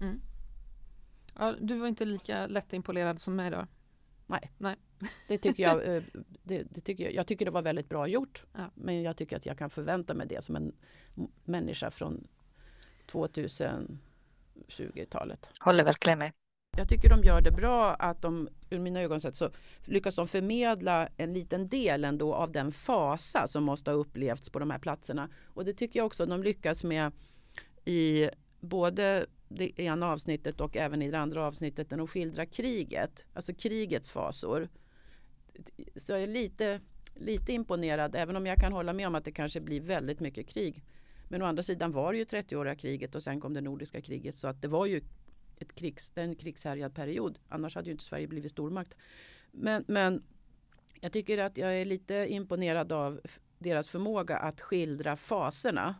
Mm. 0.00 0.20
Ja, 1.38 1.54
du 1.60 1.78
var 1.78 1.88
inte 1.88 2.04
lika 2.04 2.46
lättimponerad 2.46 3.20
som 3.20 3.36
mig 3.36 3.50
då? 3.50 3.66
Nej, 4.26 4.52
Nej. 4.58 4.76
Det, 5.28 5.38
tycker 5.38 5.62
jag, 5.62 5.88
eh, 5.96 6.02
det, 6.42 6.62
det, 6.62 6.80
tycker 6.80 7.04
jag, 7.04 7.14
jag 7.14 7.26
tycker 7.26 7.44
det 7.44 7.50
var 7.50 7.62
väldigt 7.62 7.88
bra 7.88 8.06
gjort. 8.06 8.44
Ja. 8.52 8.70
Men 8.74 9.02
jag 9.02 9.16
tycker 9.16 9.36
att 9.36 9.46
jag 9.46 9.58
kan 9.58 9.70
förvänta 9.70 10.14
mig 10.14 10.26
det 10.26 10.44
som 10.44 10.56
en 10.56 10.72
människa 11.44 11.90
från 11.90 12.26
2020-talet. 13.06 15.48
Håller 15.60 15.84
verkligen 15.84 16.18
med 16.18 16.32
jag 16.76 16.88
tycker 16.88 17.08
de 17.08 17.22
gör 17.22 17.40
det 17.40 17.50
bra 17.50 17.94
att 17.94 18.22
de, 18.22 18.48
ur 18.70 18.78
mina 18.78 19.00
ögon 19.00 19.20
sett, 19.20 19.36
så 19.36 19.50
lyckas 19.84 20.14
de 20.14 20.28
förmedla 20.28 21.08
en 21.16 21.34
liten 21.34 21.68
del 21.68 22.04
ändå 22.04 22.34
av 22.34 22.52
den 22.52 22.72
fasa 22.72 23.48
som 23.48 23.64
måste 23.64 23.90
ha 23.90 23.96
upplevts 23.96 24.50
på 24.50 24.58
de 24.58 24.70
här 24.70 24.78
platserna. 24.78 25.28
Och 25.44 25.64
det 25.64 25.74
tycker 25.74 26.00
jag 26.00 26.06
också 26.06 26.26
de 26.26 26.42
lyckas 26.42 26.84
med 26.84 27.12
i 27.84 28.28
både 28.60 29.26
det 29.48 29.80
ena 29.80 30.12
avsnittet 30.12 30.60
och 30.60 30.76
även 30.76 31.02
i 31.02 31.10
det 31.10 31.18
andra 31.18 31.46
avsnittet 31.46 31.90
när 31.90 31.98
de 31.98 32.06
skildrar 32.06 32.44
kriget, 32.44 33.24
alltså 33.32 33.54
krigets 33.54 34.10
fasor. 34.10 34.68
Så 35.96 36.12
jag 36.12 36.22
är 36.22 36.26
lite, 36.26 36.80
lite 37.14 37.52
imponerad, 37.52 38.14
även 38.14 38.36
om 38.36 38.46
jag 38.46 38.58
kan 38.58 38.72
hålla 38.72 38.92
med 38.92 39.06
om 39.06 39.14
att 39.14 39.24
det 39.24 39.32
kanske 39.32 39.60
blir 39.60 39.80
väldigt 39.80 40.20
mycket 40.20 40.48
krig. 40.48 40.84
Men 41.28 41.42
å 41.42 41.44
andra 41.44 41.62
sidan 41.62 41.92
var 41.92 42.12
det 42.12 42.18
ju 42.18 42.24
30-åriga 42.24 42.74
kriget 42.74 43.14
och 43.14 43.22
sen 43.22 43.40
kom 43.40 43.54
det 43.54 43.60
nordiska 43.60 44.00
kriget 44.00 44.36
så 44.36 44.48
att 44.48 44.62
det 44.62 44.68
var 44.68 44.86
ju 44.86 45.00
ett 45.56 45.74
krigs, 45.74 46.12
en 46.14 46.34
krigshärjad 46.34 46.94
period. 46.94 47.38
Annars 47.48 47.74
hade 47.74 47.86
ju 47.86 47.92
inte 47.92 48.04
Sverige 48.04 48.26
blivit 48.26 48.50
stormakt. 48.52 48.96
Men, 49.52 49.84
men 49.88 50.22
jag 51.00 51.12
tycker 51.12 51.38
att 51.38 51.56
jag 51.56 51.80
är 51.80 51.84
lite 51.84 52.14
imponerad 52.28 52.92
av 52.92 53.20
deras 53.58 53.88
förmåga 53.88 54.36
att 54.36 54.60
skildra 54.60 55.16
faserna. 55.16 55.94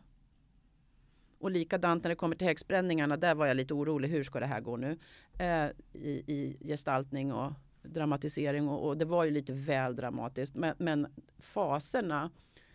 Och 1.39 1.51
likadant 1.51 2.03
när 2.03 2.09
det 2.09 2.17
kommer 2.17 2.37
till 2.37 2.47
häxbränningarna, 2.47 3.17
där 3.17 3.35
var 3.35 3.47
jag 3.47 3.57
lite 3.57 3.75
orolig. 3.75 4.09
Hur 4.09 4.25
ska 4.25 4.41
det 4.41 4.47
här 4.47 4.61
gå 4.61 4.77
nu? 4.77 4.99
Eh, 5.39 5.67
i, 5.93 6.25
I 6.27 6.57
gestaltning 6.61 7.33
och 7.33 7.53
dramatisering 7.83 8.69
och, 8.69 8.89
och, 8.89 8.97
det 8.97 9.05
var 9.05 9.25
ju 9.25 9.31
lite 9.31 9.53
väl 9.53 9.97
dramatiskt. 9.97 10.55
Men, 10.55 10.75
men 10.79 11.07
faserna 11.39 12.31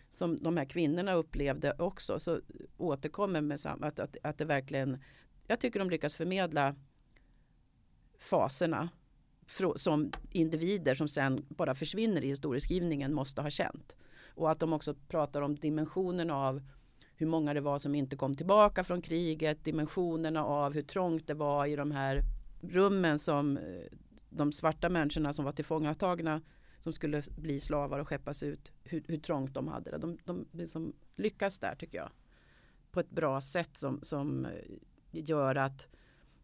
som 0.08 0.42
de 0.42 0.56
här 0.56 0.64
kvinnorna 0.64 1.14
upplevde 1.14 1.72
också 1.78 2.18
så 2.18 2.40
återkommer 2.76 3.40
med 3.40 3.60
samma, 3.60 3.86
att, 3.86 3.98
att, 3.98 4.16
att 4.22 4.38
det 4.38 4.44
verkligen 4.44 4.98
jag 5.46 5.60
tycker 5.60 5.78
de 5.78 5.90
lyckas 5.90 6.14
förmedla 6.14 6.74
faserna 8.18 8.88
som 9.76 10.12
individer 10.30 10.94
som 10.94 11.08
sen 11.08 11.46
bara 11.48 11.74
försvinner 11.74 12.24
i 12.24 12.28
historieskrivningen 12.28 13.14
måste 13.14 13.42
ha 13.42 13.50
känt. 13.50 13.96
Och 14.34 14.50
att 14.50 14.60
de 14.60 14.72
också 14.72 14.94
pratar 14.94 15.42
om 15.42 15.56
dimensionen 15.56 16.30
av 16.30 16.62
hur 17.16 17.26
många 17.26 17.54
det 17.54 17.60
var 17.60 17.78
som 17.78 17.94
inte 17.94 18.16
kom 18.16 18.34
tillbaka 18.34 18.84
från 18.84 19.02
kriget, 19.02 19.64
dimensionerna 19.64 20.44
av 20.44 20.74
hur 20.74 20.82
trångt 20.82 21.26
det 21.26 21.34
var 21.34 21.66
i 21.66 21.76
de 21.76 21.90
här 21.90 22.20
rummen 22.60 23.18
som 23.18 23.56
eh, 23.56 23.62
de 24.30 24.52
svarta 24.52 24.88
människorna 24.88 25.32
som 25.32 25.44
var 25.44 25.52
tillfångatagna 25.52 26.40
som 26.80 26.92
skulle 26.92 27.22
bli 27.36 27.60
slavar 27.60 27.98
och 27.98 28.08
skeppas 28.08 28.42
ut, 28.42 28.72
hur, 28.84 29.04
hur 29.06 29.18
trångt 29.18 29.54
de 29.54 29.68
hade 29.68 29.90
det. 29.90 29.98
De, 29.98 30.18
de 30.24 30.46
liksom 30.52 30.92
lyckas 31.16 31.58
där 31.58 31.74
tycker 31.74 31.98
jag. 31.98 32.10
På 32.90 33.00
ett 33.00 33.10
bra 33.10 33.40
sätt 33.40 33.76
som, 33.76 34.02
som 34.02 34.44
eh, 34.44 34.50
gör 35.20 35.54
att 35.54 35.86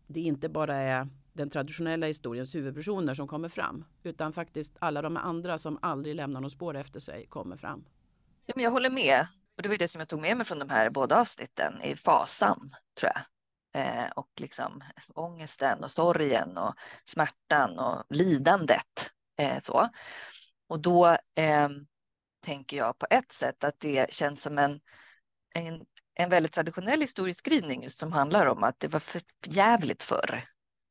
det 0.06 0.20
inte 0.20 0.48
bara 0.48 0.74
är 0.74 1.08
den 1.32 1.50
traditionella 1.50 2.06
historiens 2.06 2.54
huvudpersoner 2.54 3.14
som 3.14 3.28
kommer 3.28 3.48
fram. 3.48 3.84
Utan 4.02 4.32
faktiskt 4.32 4.76
alla 4.78 5.02
de 5.02 5.16
andra 5.16 5.58
som 5.58 5.78
aldrig 5.82 6.14
lämnar 6.14 6.40
något 6.40 6.52
spår 6.52 6.76
efter 6.76 7.00
sig 7.00 7.26
kommer 7.26 7.56
fram. 7.56 7.84
Ja, 8.46 8.52
men 8.56 8.64
jag 8.64 8.70
håller 8.70 8.90
med. 8.90 9.26
Och 9.56 9.62
det 9.62 9.68
var 9.68 9.76
det 9.76 9.88
som 9.88 9.98
jag 9.98 10.08
tog 10.08 10.20
med 10.20 10.36
mig 10.36 10.46
från 10.46 10.58
de 10.58 10.70
här 10.70 10.90
båda 10.90 11.20
avsnitten 11.20 11.82
i 11.82 11.96
fasan, 11.96 12.70
tror 13.00 13.12
jag. 13.14 13.22
Eh, 13.72 14.10
och 14.16 14.30
liksom 14.36 14.82
ångesten 15.14 15.84
och 15.84 15.90
sorgen 15.90 16.58
och 16.58 16.74
smärtan 17.04 17.78
och 17.78 18.04
lidandet. 18.10 19.10
Eh, 19.38 19.60
så. 19.62 19.88
Och 20.68 20.80
då 20.80 21.06
eh, 21.34 21.68
tänker 22.44 22.76
jag 22.76 22.98
på 22.98 23.06
ett 23.10 23.32
sätt 23.32 23.64
att 23.64 23.80
det 23.80 24.12
känns 24.12 24.42
som 24.42 24.58
en, 24.58 24.80
en, 25.54 25.84
en 26.20 26.28
väldigt 26.28 26.52
traditionell 26.52 27.00
historieskrivning 27.00 27.90
som 27.90 28.12
handlar 28.12 28.46
om 28.46 28.64
att 28.64 28.80
det 28.80 28.88
var 28.88 29.00
för 29.00 29.22
jävligt 29.46 30.02
förr 30.02 30.42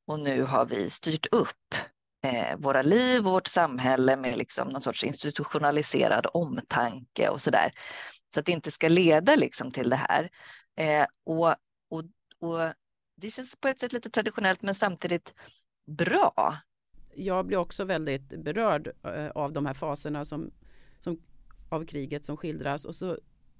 och 0.07 0.19
nu 0.19 0.43
har 0.43 0.65
vi 0.65 0.89
styrt 0.89 1.25
upp 1.31 1.75
eh, 2.23 2.57
våra 2.57 2.81
liv 2.81 3.27
och 3.27 3.33
vårt 3.33 3.47
samhälle 3.47 4.17
med 4.17 4.37
liksom 4.37 4.67
någon 4.67 4.81
sorts 4.81 5.03
institutionaliserad 5.03 6.27
omtanke 6.33 7.29
och 7.29 7.41
så 7.41 7.51
där. 7.51 7.73
Så 8.33 8.39
att 8.39 8.45
det 8.45 8.51
inte 8.51 8.71
ska 8.71 8.87
leda 8.87 9.35
liksom 9.35 9.71
till 9.71 9.89
det 9.89 9.95
här. 9.95 10.29
Eh, 10.75 11.07
och, 11.23 11.47
och, 11.89 12.03
och 12.39 12.73
det 13.15 13.29
känns 13.29 13.55
på 13.55 13.67
ett 13.67 13.79
sätt 13.79 13.93
lite 13.93 14.09
traditionellt 14.09 14.61
men 14.61 14.75
samtidigt 14.75 15.33
bra. 15.85 16.57
Jag 17.15 17.45
blir 17.45 17.57
också 17.57 17.85
väldigt 17.85 18.43
berörd 18.43 18.87
eh, 19.03 19.27
av 19.27 19.53
de 19.53 19.65
här 19.65 19.73
faserna 19.73 20.25
som, 20.25 20.51
som, 20.99 21.21
av 21.69 21.85
kriget 21.85 22.25
som 22.25 22.37
skildras. 22.37 22.85
Och 22.85 22.95
så 22.95 23.17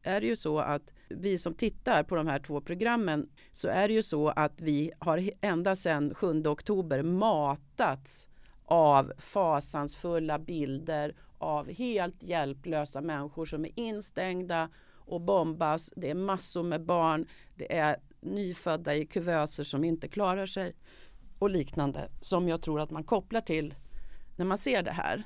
är 0.08 0.22
det 0.22 0.28
ju 0.28 0.36
så 0.36 0.60
att 0.60 0.94
vi 1.10 1.38
som 1.38 1.54
tittar 1.54 2.04
på 2.04 2.16
de 2.16 2.28
här 2.28 2.40
två 2.40 2.62
programmen 2.62 3.30
så 3.52 3.68
är 3.68 3.88
det 3.88 3.94
ju 3.94 4.04
så 4.04 4.30
att 4.30 4.62
vi 4.62 4.92
har 5.00 5.30
ända 5.42 5.76
sedan 5.76 6.14
7 6.16 6.44
oktober 6.48 7.04
matats 7.04 8.30
av 8.66 9.14
fasansfulla 9.18 10.40
bilder 10.40 11.16
av 11.38 11.72
helt 11.72 12.24
hjälplösa 12.24 13.02
människor 13.02 13.46
som 13.46 13.66
är 13.66 13.72
instängda 13.76 14.70
och 14.94 15.22
bombas. 15.22 15.94
Det 15.96 16.10
är 16.10 16.16
massor 16.16 16.64
med 16.64 16.86
barn. 16.86 17.28
Det 17.56 17.78
är 17.78 17.98
nyfödda 18.22 18.96
i 18.96 19.06
kuvöser 19.06 19.64
som 19.64 19.84
inte 19.84 20.08
klarar 20.08 20.46
sig 20.46 20.76
och 21.40 21.50
liknande 21.50 22.10
som 22.22 22.48
jag 22.48 22.62
tror 22.62 22.80
att 22.80 22.92
man 22.92 23.04
kopplar 23.04 23.42
till 23.42 23.76
när 24.36 24.46
man 24.46 24.58
ser 24.58 24.84
det 24.84 24.92
här. 24.92 25.24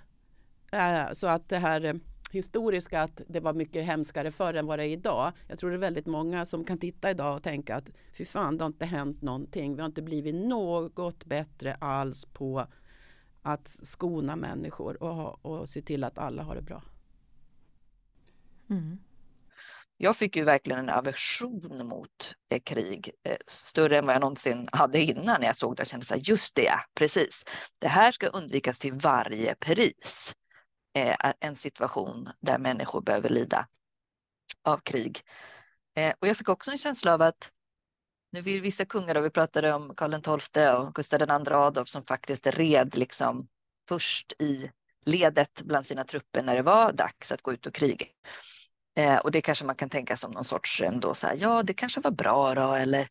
Eh, 0.71 1.13
så 1.13 1.27
att 1.27 1.49
det 1.49 1.57
här 1.57 1.85
eh, 1.85 1.93
historiska 2.33 3.01
att 3.01 3.21
det 3.27 3.39
var 3.39 3.53
mycket 3.53 3.85
hemskare 3.85 4.31
förr 4.31 4.53
än 4.53 4.65
vad 4.65 4.79
det 4.79 4.87
är 4.87 4.89
idag. 4.89 5.31
Jag 5.47 5.59
tror 5.59 5.69
det 5.69 5.75
är 5.75 5.79
väldigt 5.79 6.05
många 6.05 6.45
som 6.45 6.63
kan 6.63 6.77
titta 6.77 7.11
idag 7.11 7.35
och 7.35 7.43
tänka 7.43 7.75
att 7.75 7.89
fy 8.13 8.25
fan, 8.25 8.57
det 8.57 8.63
har 8.63 8.67
inte 8.67 8.85
hänt 8.85 9.21
någonting. 9.21 9.75
Vi 9.75 9.81
har 9.81 9.87
inte 9.87 10.01
blivit 10.01 10.35
något 10.35 11.25
bättre 11.25 11.75
alls 11.75 12.25
på 12.25 12.67
att 13.41 13.67
skona 13.67 14.35
människor 14.35 15.03
och, 15.03 15.15
ha, 15.15 15.29
och 15.41 15.69
se 15.69 15.81
till 15.81 16.03
att 16.03 16.17
alla 16.17 16.43
har 16.43 16.55
det 16.55 16.61
bra. 16.61 16.83
Mm. 18.69 18.97
Jag 19.97 20.15
fick 20.15 20.35
ju 20.35 20.43
verkligen 20.43 20.79
en 20.79 20.89
aversion 20.89 21.87
mot 21.87 22.35
eh, 22.49 22.59
krig, 22.59 23.11
eh, 23.23 23.37
större 23.47 23.97
än 23.97 24.05
vad 24.05 24.15
jag 24.15 24.21
någonsin 24.21 24.69
hade 24.71 24.99
innan 24.99 25.41
när 25.41 25.47
jag 25.47 25.55
såg 25.55 25.75
det. 25.75 25.79
Jag 25.79 25.87
kände 25.87 26.05
så 26.05 26.13
här, 26.13 26.21
just 26.25 26.55
det, 26.55 26.73
precis. 26.95 27.45
Det 27.79 27.87
här 27.87 28.11
ska 28.11 28.27
undvikas 28.27 28.79
till 28.79 28.93
varje 28.93 29.55
pris 29.55 30.35
Eh, 30.93 31.33
en 31.39 31.55
situation 31.55 32.29
där 32.39 32.57
människor 32.57 33.01
behöver 33.01 33.29
lida 33.29 33.67
av 34.63 34.77
krig. 34.77 35.21
Eh, 35.95 36.13
och 36.19 36.27
jag 36.27 36.37
fick 36.37 36.49
också 36.49 36.71
en 36.71 36.77
känsla 36.77 37.13
av 37.13 37.21
att 37.21 37.51
nu 38.31 38.41
vill 38.41 38.61
vissa 38.61 38.85
kungar, 38.85 39.15
och 39.15 39.25
vi 39.25 39.29
pratade 39.29 39.73
om 39.73 39.95
Karl 39.95 40.39
XII 40.39 40.69
och 40.69 40.95
Gustav 40.95 41.21
II 41.21 41.53
Adolf 41.53 41.87
som 41.87 42.03
faktiskt 42.03 42.47
red 42.47 42.97
liksom 42.97 43.47
först 43.87 44.33
i 44.39 44.71
ledet 45.05 45.61
bland 45.61 45.85
sina 45.85 46.03
trupper 46.03 46.43
när 46.43 46.55
det 46.55 46.61
var 46.61 46.91
dags 46.91 47.31
att 47.31 47.41
gå 47.41 47.53
ut 47.53 47.65
och 47.65 47.73
kriga. 47.73 48.05
Eh, 48.95 49.17
och 49.17 49.31
det 49.31 49.41
kanske 49.41 49.65
man 49.65 49.75
kan 49.75 49.89
tänka 49.89 50.15
som 50.15 50.31
någon 50.31 50.45
sorts 50.45 50.81
ändå 50.81 51.13
så 51.13 51.27
här, 51.27 51.37
ja 51.39 51.63
det 51.63 51.73
kanske 51.73 52.01
var 52.01 52.11
bra 52.11 52.55
då 52.55 52.73
eller, 52.73 53.09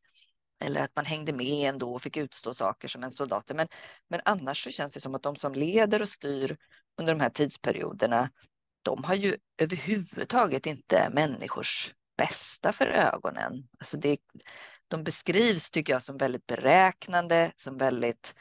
eller 0.60 0.80
att 0.80 0.96
man 0.96 1.04
hängde 1.04 1.32
med 1.32 1.68
ändå 1.68 1.94
och 1.94 2.02
fick 2.02 2.16
utstå 2.16 2.54
saker 2.54 2.88
som 2.88 3.04
en 3.04 3.10
soldat. 3.10 3.50
Men, 3.54 3.68
men 4.08 4.20
annars 4.24 4.64
så 4.64 4.70
känns 4.70 4.92
det 4.92 5.00
som 5.00 5.14
att 5.14 5.22
de 5.22 5.36
som 5.36 5.52
leder 5.52 6.02
och 6.02 6.08
styr 6.08 6.56
under 6.98 7.14
de 7.14 7.20
här 7.20 7.30
tidsperioderna, 7.30 8.30
de 8.82 9.04
har 9.04 9.14
ju 9.14 9.36
överhuvudtaget 9.58 10.66
inte 10.66 11.10
människors 11.12 11.94
bästa 12.16 12.72
för 12.72 12.86
ögonen. 12.86 13.68
Alltså 13.78 13.96
det, 13.96 14.18
de 14.88 15.04
beskrivs, 15.04 15.70
tycker 15.70 15.92
jag, 15.92 16.02
som 16.02 16.16
väldigt 16.16 16.46
beräknande, 16.46 17.52
som 17.56 17.76
väldigt 17.76 18.34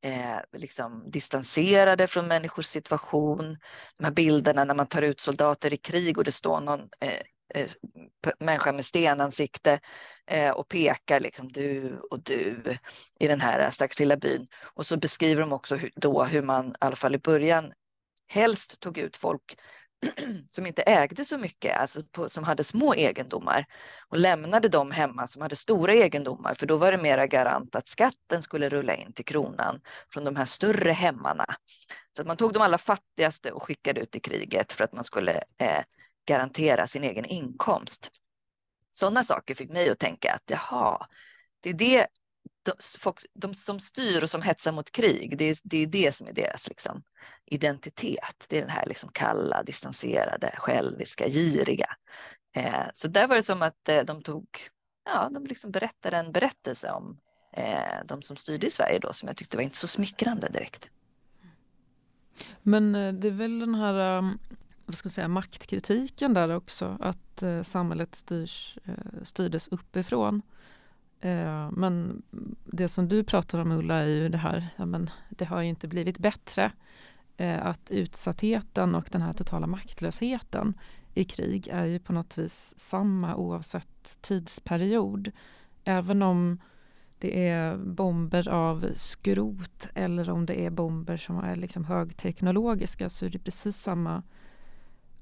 eh, 0.00 0.38
liksom 0.52 1.10
distanserade 1.10 2.06
från 2.06 2.28
människors 2.28 2.66
situation. 2.66 3.56
De 3.96 4.04
här 4.04 4.12
bilderna 4.12 4.64
när 4.64 4.74
man 4.74 4.86
tar 4.86 5.02
ut 5.02 5.20
soldater 5.20 5.72
i 5.72 5.76
krig 5.76 6.18
och 6.18 6.24
det 6.24 6.32
står 6.32 6.60
någon 6.60 6.80
eh, 7.00 7.22
Eh, 7.54 7.66
människa 8.38 8.72
med 8.72 8.84
stenansikte 8.84 9.80
eh, 10.26 10.50
och 10.50 10.68
pekar 10.68 11.20
liksom 11.20 11.48
du 11.48 11.98
och 12.10 12.22
du 12.22 12.76
i 13.20 13.28
den 13.28 13.40
här 13.40 13.60
eh, 13.60 13.70
stackars 13.70 13.98
lilla 13.98 14.16
byn. 14.16 14.46
Och 14.74 14.86
så 14.86 14.96
beskriver 14.96 15.40
de 15.40 15.52
också 15.52 15.76
hur, 15.76 15.90
då 15.96 16.24
hur 16.24 16.42
man, 16.42 16.68
i 16.68 16.74
alla 16.78 16.96
fall 16.96 17.14
i 17.14 17.18
början, 17.18 17.72
helst 18.28 18.80
tog 18.80 18.98
ut 18.98 19.16
folk 19.16 19.56
som 20.50 20.66
inte 20.66 20.82
ägde 20.82 21.24
så 21.24 21.38
mycket, 21.38 21.76
alltså 21.76 22.02
på, 22.12 22.28
som 22.28 22.44
hade 22.44 22.64
små 22.64 22.94
egendomar 22.94 23.66
och 24.08 24.18
lämnade 24.18 24.68
dem 24.68 24.90
hemma 24.90 25.26
som 25.26 25.42
hade 25.42 25.56
stora 25.56 25.92
egendomar, 25.92 26.54
för 26.54 26.66
då 26.66 26.76
var 26.76 26.92
det 26.92 26.98
mera 26.98 27.26
garant 27.26 27.76
att 27.76 27.88
skatten 27.88 28.42
skulle 28.42 28.68
rulla 28.68 28.94
in 28.94 29.12
till 29.12 29.24
kronan 29.24 29.80
från 30.12 30.24
de 30.24 30.36
här 30.36 30.44
större 30.44 30.92
hemmarna. 30.92 31.46
Så 32.16 32.22
att 32.22 32.28
man 32.28 32.36
tog 32.36 32.52
de 32.52 32.62
allra 32.62 32.78
fattigaste 32.78 33.52
och 33.52 33.62
skickade 33.62 34.00
ut 34.00 34.16
i 34.16 34.20
kriget 34.20 34.72
för 34.72 34.84
att 34.84 34.92
man 34.92 35.04
skulle 35.04 35.42
eh, 35.58 35.82
garantera 36.28 36.86
sin 36.86 37.04
egen 37.04 37.24
inkomst. 37.24 38.10
Sådana 38.90 39.22
saker 39.22 39.54
fick 39.54 39.70
mig 39.70 39.90
att 39.90 39.98
tänka 39.98 40.32
att 40.32 40.42
jaha, 40.46 41.06
det 41.60 41.70
är 41.70 41.74
det 41.74 42.06
de, 42.62 42.72
folk, 42.98 43.18
de 43.34 43.54
som 43.54 43.80
styr 43.80 44.22
och 44.22 44.30
som 44.30 44.42
hetsar 44.42 44.72
mot 44.72 44.90
krig, 44.90 45.38
det 45.38 45.44
är, 45.44 45.58
det 45.62 45.78
är 45.78 45.86
det 45.86 46.14
som 46.14 46.26
är 46.26 46.32
deras 46.32 46.68
liksom, 46.68 47.02
identitet. 47.44 48.46
Det 48.48 48.56
är 48.56 48.60
den 48.60 48.70
här 48.70 48.86
liksom 48.86 49.10
kalla, 49.12 49.62
distanserade, 49.62 50.54
själviska, 50.58 51.28
giriga. 51.28 51.96
Eh, 52.56 52.86
så 52.92 53.08
där 53.08 53.28
var 53.28 53.36
det 53.36 53.42
som 53.42 53.62
att 53.62 53.88
eh, 53.88 54.04
de 54.04 54.22
tog, 54.22 54.46
ja, 55.04 55.28
de 55.32 55.46
liksom 55.46 55.70
berättade 55.70 56.16
en 56.16 56.32
berättelse 56.32 56.90
om 56.90 57.18
eh, 57.52 58.04
de 58.04 58.22
som 58.22 58.36
styrde 58.36 58.66
i 58.66 58.70
Sverige 58.70 58.98
då, 58.98 59.12
som 59.12 59.26
jag 59.26 59.36
tyckte 59.36 59.56
var 59.56 59.64
inte 59.64 59.76
så 59.76 59.88
smickrande 59.88 60.48
direkt. 60.48 60.90
Men 62.62 62.94
eh, 62.94 63.12
det 63.12 63.28
är 63.28 63.32
väl 63.32 63.58
den 63.58 63.74
här 63.74 64.18
eh, 64.18 64.30
vad 64.88 64.94
ska 64.94 65.06
man 65.06 65.12
säga, 65.12 65.28
maktkritiken 65.28 66.34
där 66.34 66.56
också, 66.56 66.96
att 67.00 67.42
eh, 67.42 67.62
samhället 67.62 68.14
styrs, 68.14 68.78
eh, 68.84 69.22
styrdes 69.22 69.68
uppifrån. 69.68 70.42
Eh, 71.20 71.70
men 71.70 72.22
det 72.64 72.88
som 72.88 73.08
du 73.08 73.24
pratar 73.24 73.58
om 73.58 73.72
Ulla 73.72 73.94
är 73.94 74.06
ju 74.06 74.28
det 74.28 74.38
här, 74.38 74.66
ja, 74.76 74.86
men 74.86 75.10
det 75.28 75.44
har 75.44 75.62
ju 75.62 75.68
inte 75.68 75.88
blivit 75.88 76.18
bättre. 76.18 76.72
Eh, 77.36 77.66
att 77.66 77.90
utsattheten 77.90 78.94
och 78.94 79.08
den 79.12 79.22
här 79.22 79.32
totala 79.32 79.66
maktlösheten 79.66 80.74
i 81.14 81.24
krig 81.24 81.68
är 81.68 81.84
ju 81.84 81.98
på 81.98 82.12
något 82.12 82.38
vis 82.38 82.74
samma 82.78 83.36
oavsett 83.36 84.18
tidsperiod. 84.20 85.30
Även 85.84 86.22
om 86.22 86.58
det 87.18 87.48
är 87.48 87.76
bomber 87.76 88.48
av 88.48 88.90
skrot 88.94 89.88
eller 89.94 90.30
om 90.30 90.46
det 90.46 90.60
är 90.60 90.70
bomber 90.70 91.16
som 91.16 91.38
är 91.38 91.56
liksom 91.56 91.84
högteknologiska 91.84 93.08
så 93.08 93.26
är 93.26 93.30
det 93.30 93.38
precis 93.38 93.76
samma 93.76 94.22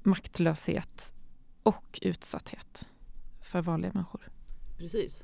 maktlöshet 0.07 1.13
och 1.63 1.99
utsatthet 2.01 2.87
för 3.41 3.61
vanliga 3.61 3.91
människor. 3.93 4.29
Precis. 4.77 5.23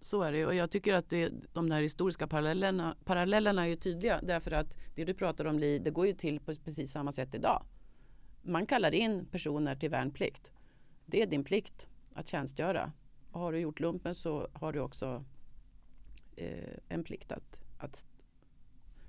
Så 0.00 0.22
är 0.22 0.32
det 0.32 0.46
och 0.46 0.54
jag 0.54 0.70
tycker 0.70 0.94
att 0.94 1.10
det, 1.10 1.32
de 1.52 1.68
där 1.68 1.82
historiska 1.82 2.26
parallellerna, 2.26 2.96
parallellerna 3.04 3.62
är 3.62 3.66
ju 3.66 3.76
tydliga 3.76 4.20
därför 4.22 4.50
att 4.50 4.76
det 4.94 5.04
du 5.04 5.14
pratar 5.14 5.44
om 5.44 5.58
Li, 5.58 5.78
det 5.78 5.90
går 5.90 6.06
ju 6.06 6.12
till 6.12 6.40
på 6.40 6.54
precis 6.54 6.92
samma 6.92 7.12
sätt 7.12 7.34
idag. 7.34 7.62
Man 8.42 8.66
kallar 8.66 8.94
in 8.94 9.26
personer 9.26 9.76
till 9.76 9.90
värnplikt. 9.90 10.52
Det 11.06 11.22
är 11.22 11.26
din 11.26 11.44
plikt 11.44 11.88
att 12.14 12.28
tjänstgöra. 12.28 12.92
Och 13.30 13.40
har 13.40 13.52
du 13.52 13.58
gjort 13.58 13.80
lumpen 13.80 14.14
så 14.14 14.48
har 14.52 14.72
du 14.72 14.80
också 14.80 15.24
eh, 16.36 16.78
en 16.88 17.04
plikt 17.04 17.32
att 17.32 17.60
att 17.78 18.06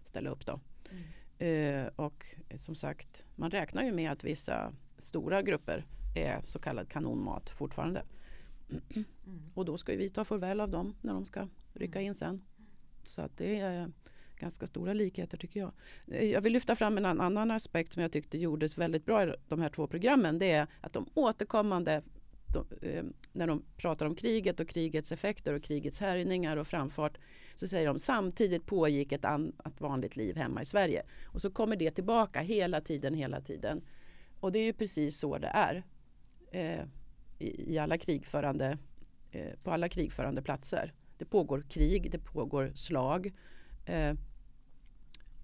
ställa 0.03 0.29
upp 0.29 0.45
då. 0.45 0.59
Mm. 0.91 1.03
Eh, 1.39 1.87
och 1.95 2.25
som 2.55 2.75
sagt, 2.75 3.25
man 3.35 3.51
räknar 3.51 3.83
ju 3.83 3.91
med 3.91 4.11
att 4.11 4.23
vissa 4.23 4.73
stora 4.97 5.41
grupper 5.41 5.85
är 6.15 6.41
så 6.43 6.59
kallad 6.59 6.89
kanonmat 6.89 7.49
fortfarande. 7.49 8.03
Mm. 8.69 9.05
Och 9.53 9.65
då 9.65 9.77
ska 9.77 9.95
vi 9.95 10.09
ta 10.09 10.25
farväl 10.25 10.59
av 10.59 10.69
dem 10.69 10.95
när 11.01 11.13
de 11.13 11.25
ska 11.25 11.47
rycka 11.73 12.01
in 12.01 12.15
sen. 12.15 12.41
Så 13.03 13.21
att 13.21 13.37
det 13.37 13.59
är 13.59 13.91
ganska 14.39 14.67
stora 14.67 14.93
likheter 14.93 15.37
tycker 15.37 15.59
jag. 15.59 15.71
Eh, 16.07 16.23
jag 16.23 16.41
vill 16.41 16.53
lyfta 16.53 16.75
fram 16.75 16.97
en 16.97 17.05
annan 17.05 17.51
aspekt 17.51 17.93
som 17.93 18.01
jag 18.01 18.11
tyckte 18.11 18.37
gjordes 18.37 18.77
väldigt 18.77 19.05
bra 19.05 19.23
i 19.23 19.33
de 19.47 19.61
här 19.61 19.69
två 19.69 19.87
programmen. 19.87 20.39
Det 20.39 20.51
är 20.51 20.67
att 20.81 20.93
de 20.93 21.09
återkommande 21.13 22.01
de, 22.63 22.87
eh, 22.87 23.03
när 23.31 23.47
de 23.47 23.63
pratar 23.77 24.05
om 24.05 24.15
kriget 24.15 24.59
och 24.59 24.67
krigets 24.67 25.11
effekter 25.11 25.53
och 25.53 25.63
krigets 25.63 25.99
härjningar 25.99 26.57
och 26.57 26.67
framfart 26.67 27.17
så 27.55 27.67
säger 27.67 27.87
de 27.87 27.99
samtidigt 27.99 28.65
pågick 28.65 29.11
ett 29.11 29.25
annat 29.25 29.81
vanligt 29.81 30.15
liv 30.15 30.35
hemma 30.35 30.61
i 30.61 30.65
Sverige. 30.65 31.03
Och 31.25 31.41
så 31.41 31.51
kommer 31.51 31.75
det 31.75 31.91
tillbaka 31.91 32.41
hela 32.41 32.81
tiden, 32.81 33.13
hela 33.13 33.41
tiden. 33.41 33.81
Och 34.39 34.51
det 34.51 34.59
är 34.59 34.63
ju 34.63 34.73
precis 34.73 35.17
så 35.17 35.37
det 35.37 35.47
är 35.47 35.83
eh, 36.51 36.85
i, 37.39 37.73
i, 37.73 37.77
alla 37.77 37.97
krigförande, 37.97 38.77
eh, 39.31 39.53
på 39.63 39.71
alla 39.71 39.89
krigförande 39.89 40.41
platser. 40.41 40.93
Det 41.17 41.25
pågår 41.25 41.65
krig, 41.69 42.11
det 42.11 42.19
pågår 42.19 42.71
slag 42.75 43.33
eh, 43.85 44.13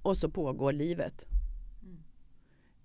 och 0.01 0.17
så 0.17 0.29
pågår 0.29 0.71
livet. 0.71 1.25
Mm. 1.81 2.03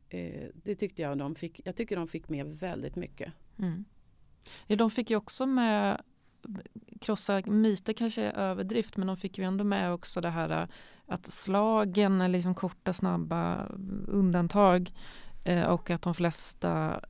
Eh, 0.08 0.48
det 0.54 0.74
tyckte 0.74 1.02
jag 1.02 1.18
de 1.18 1.34
fick, 1.34 1.60
jag 1.64 1.76
tycker 1.76 1.96
de 1.96 2.08
fick 2.08 2.28
med 2.28 2.46
väldigt 2.46 2.96
mycket. 2.96 3.32
Mm. 3.58 3.84
De 4.66 4.90
fick 4.90 5.10
ju 5.10 5.16
också 5.16 5.46
med 5.46 6.00
krossa 7.00 7.42
myter 7.46 7.92
kanske 7.92 8.22
är 8.22 8.32
överdrift 8.32 8.96
men 8.96 9.06
de 9.06 9.16
fick 9.16 9.38
ju 9.38 9.44
ändå 9.44 9.64
med 9.64 9.92
också 9.92 10.20
det 10.20 10.30
här 10.30 10.62
äh, 10.62 10.68
att 11.06 11.26
slagen 11.26 12.20
är 12.20 12.28
liksom 12.28 12.54
korta 12.54 12.92
snabba 12.92 13.54
äh, 13.54 13.66
undantag 14.06 14.92
äh, 15.44 15.64
och 15.64 15.90
att 15.90 16.02
de 16.02 16.14
flesta 16.14 17.00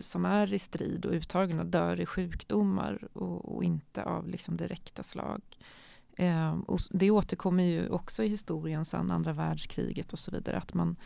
som 0.00 0.24
är 0.24 0.52
i 0.52 0.58
strid 0.58 1.06
och 1.06 1.12
uttagna 1.12 1.64
dör 1.64 2.00
i 2.00 2.06
sjukdomar 2.06 3.08
och, 3.12 3.64
inte 3.64 4.04
av 4.04 4.28
liksom 4.28 4.56
direkta 4.56 5.02
slag. 5.02 5.42
Och 6.66 6.80
det 6.90 7.10
återkommer 7.10 7.64
ju 7.64 7.88
också 7.88 8.24
i 8.24 8.28
historien 8.28 8.84
sedan 8.84 9.10
andra 9.10 9.32
världskriget 9.32 10.12
och 10.12 10.18
så 10.18 10.30
vidare 10.30 10.56
att 10.56 10.74
man 10.74 10.96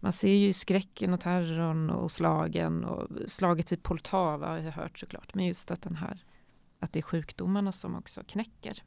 man 0.00 0.12
ser 0.12 0.34
ju 0.34 0.52
skräcken 0.52 1.14
och 1.14 1.20
terrorn 1.20 1.90
och 1.90 2.10
slagen 2.10 2.84
och 2.84 3.08
slaget 3.26 3.72
vid 3.72 3.82
Poltava 3.82 4.46
har 4.46 4.58
jag 4.58 4.72
hört 4.72 4.98
såklart. 4.98 5.34
Men 5.34 5.46
just 5.46 5.70
att 5.70 5.82
den 5.82 5.96
här 5.96 6.24
att 6.78 6.92
det 6.92 7.00
är 7.00 7.02
sjukdomarna 7.02 7.72
som 7.72 7.94
också 7.94 8.22
knäcker. 8.26 8.82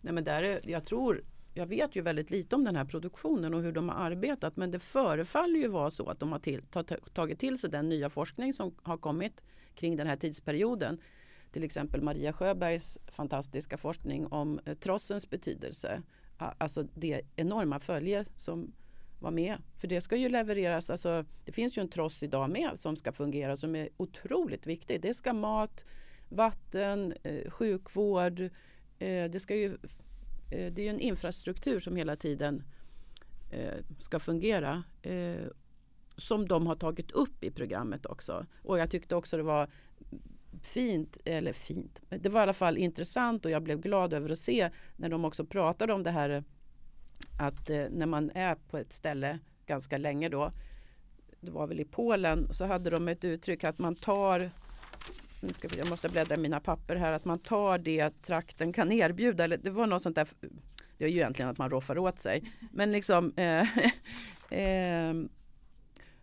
Nej 0.00 0.12
men 0.12 0.24
där 0.24 0.42
är, 0.42 0.60
jag 0.64 0.84
tror 0.84 1.22
jag 1.54 1.66
vet 1.66 1.96
ju 1.96 2.02
väldigt 2.02 2.30
lite 2.30 2.56
om 2.56 2.64
den 2.64 2.76
här 2.76 2.84
produktionen 2.84 3.54
och 3.54 3.62
hur 3.62 3.72
de 3.72 3.88
har 3.88 3.96
arbetat 3.96 4.56
men 4.56 4.70
det 4.70 4.78
förefaller 4.78 5.60
ju 5.60 5.68
vara 5.68 5.90
så 5.90 6.08
att 6.10 6.20
de 6.20 6.32
har 6.32 6.38
till, 6.38 6.62
tagit 7.12 7.38
till 7.38 7.58
sig 7.58 7.70
den 7.70 7.88
nya 7.88 8.10
forskning 8.10 8.52
som 8.52 8.74
har 8.82 8.96
kommit 8.96 9.42
kring 9.74 9.96
den 9.96 10.06
här 10.06 10.16
tidsperioden. 10.16 11.00
Till 11.52 11.64
exempel 11.64 12.02
Maria 12.02 12.32
Sjöbergs 12.32 12.98
fantastiska 13.06 13.78
forskning 13.78 14.26
om 14.26 14.60
eh, 14.64 14.74
trossens 14.74 15.30
betydelse. 15.30 16.02
Alltså 16.36 16.82
det 16.94 17.22
enorma 17.36 17.80
följe 17.80 18.24
som 18.36 18.72
vara 19.18 19.30
med. 19.30 19.58
För 19.80 19.88
det 19.88 20.00
ska 20.00 20.16
ju 20.16 20.28
levereras, 20.28 20.90
alltså, 20.90 21.24
det 21.44 21.52
finns 21.52 21.78
ju 21.78 21.82
en 21.82 21.88
tross 21.88 22.22
idag 22.22 22.50
med 22.50 22.70
som 22.74 22.96
ska 22.96 23.12
fungera 23.12 23.56
som 23.56 23.76
är 23.76 23.88
otroligt 23.96 24.66
viktig. 24.66 25.00
Det 25.00 25.14
ska 25.14 25.32
mat, 25.32 25.84
vatten, 26.28 27.14
eh, 27.22 27.50
sjukvård, 27.50 28.40
eh, 28.98 29.24
det 29.30 29.40
ska 29.40 29.56
ju 29.56 29.74
eh, 30.50 30.72
det 30.72 30.82
är 30.82 30.84
ju 30.84 30.88
en 30.88 31.00
infrastruktur 31.00 31.80
som 31.80 31.96
hela 31.96 32.16
tiden 32.16 32.62
eh, 33.50 33.84
ska 33.98 34.18
fungera. 34.18 34.82
Eh, 35.02 35.46
som 36.16 36.48
de 36.48 36.66
har 36.66 36.76
tagit 36.76 37.10
upp 37.10 37.44
i 37.44 37.50
programmet 37.50 38.06
också. 38.06 38.46
Och 38.62 38.78
jag 38.78 38.90
tyckte 38.90 39.14
också 39.14 39.36
det 39.36 39.42
var 39.42 39.68
fint, 40.62 41.18
eller 41.24 41.52
fint, 41.52 42.00
det 42.08 42.28
var 42.28 42.40
i 42.40 42.42
alla 42.42 42.52
fall 42.52 42.78
intressant 42.78 43.44
och 43.44 43.50
jag 43.50 43.62
blev 43.62 43.80
glad 43.80 44.12
över 44.12 44.30
att 44.30 44.38
se 44.38 44.70
när 44.96 45.08
de 45.08 45.24
också 45.24 45.44
pratade 45.44 45.92
om 45.92 46.02
det 46.02 46.10
här 46.10 46.44
att 47.38 47.70
eh, 47.70 47.86
när 47.90 48.06
man 48.06 48.30
är 48.34 48.54
på 48.54 48.78
ett 48.78 48.92
ställe 48.92 49.38
ganska 49.66 49.98
länge 49.98 50.28
då, 50.28 50.52
det 51.40 51.50
var 51.50 51.66
väl 51.66 51.80
i 51.80 51.84
Polen, 51.84 52.52
så 52.52 52.64
hade 52.64 52.90
de 52.90 53.08
ett 53.08 53.24
uttryck 53.24 53.64
att 53.64 53.78
man 53.78 53.96
tar 53.96 54.50
nu 55.40 55.52
ska 55.52 55.68
vi, 55.68 55.78
jag 55.78 55.88
måste 55.88 56.08
bläddra 56.08 56.34
i 56.34 56.38
mina 56.38 56.60
papper 56.60 56.96
här, 56.96 57.12
att 57.12 57.24
man 57.24 57.38
tar 57.38 57.78
det 57.78 58.22
trakten 58.22 58.72
kan 58.72 58.92
erbjuda. 58.92 59.44
Eller 59.44 59.56
det 59.56 59.70
var 59.70 59.86
något 59.86 60.02
sånt 60.02 60.16
där, 60.16 60.28
det 60.98 61.04
är 61.04 61.08
ju 61.08 61.16
egentligen 61.16 61.50
att 61.50 61.58
man 61.58 61.70
roffar 61.70 61.98
åt 61.98 62.20
sig. 62.20 62.42
Men 62.72 62.92
liksom 62.92 63.32
eh, 63.36 63.78
eh, 64.58 65.14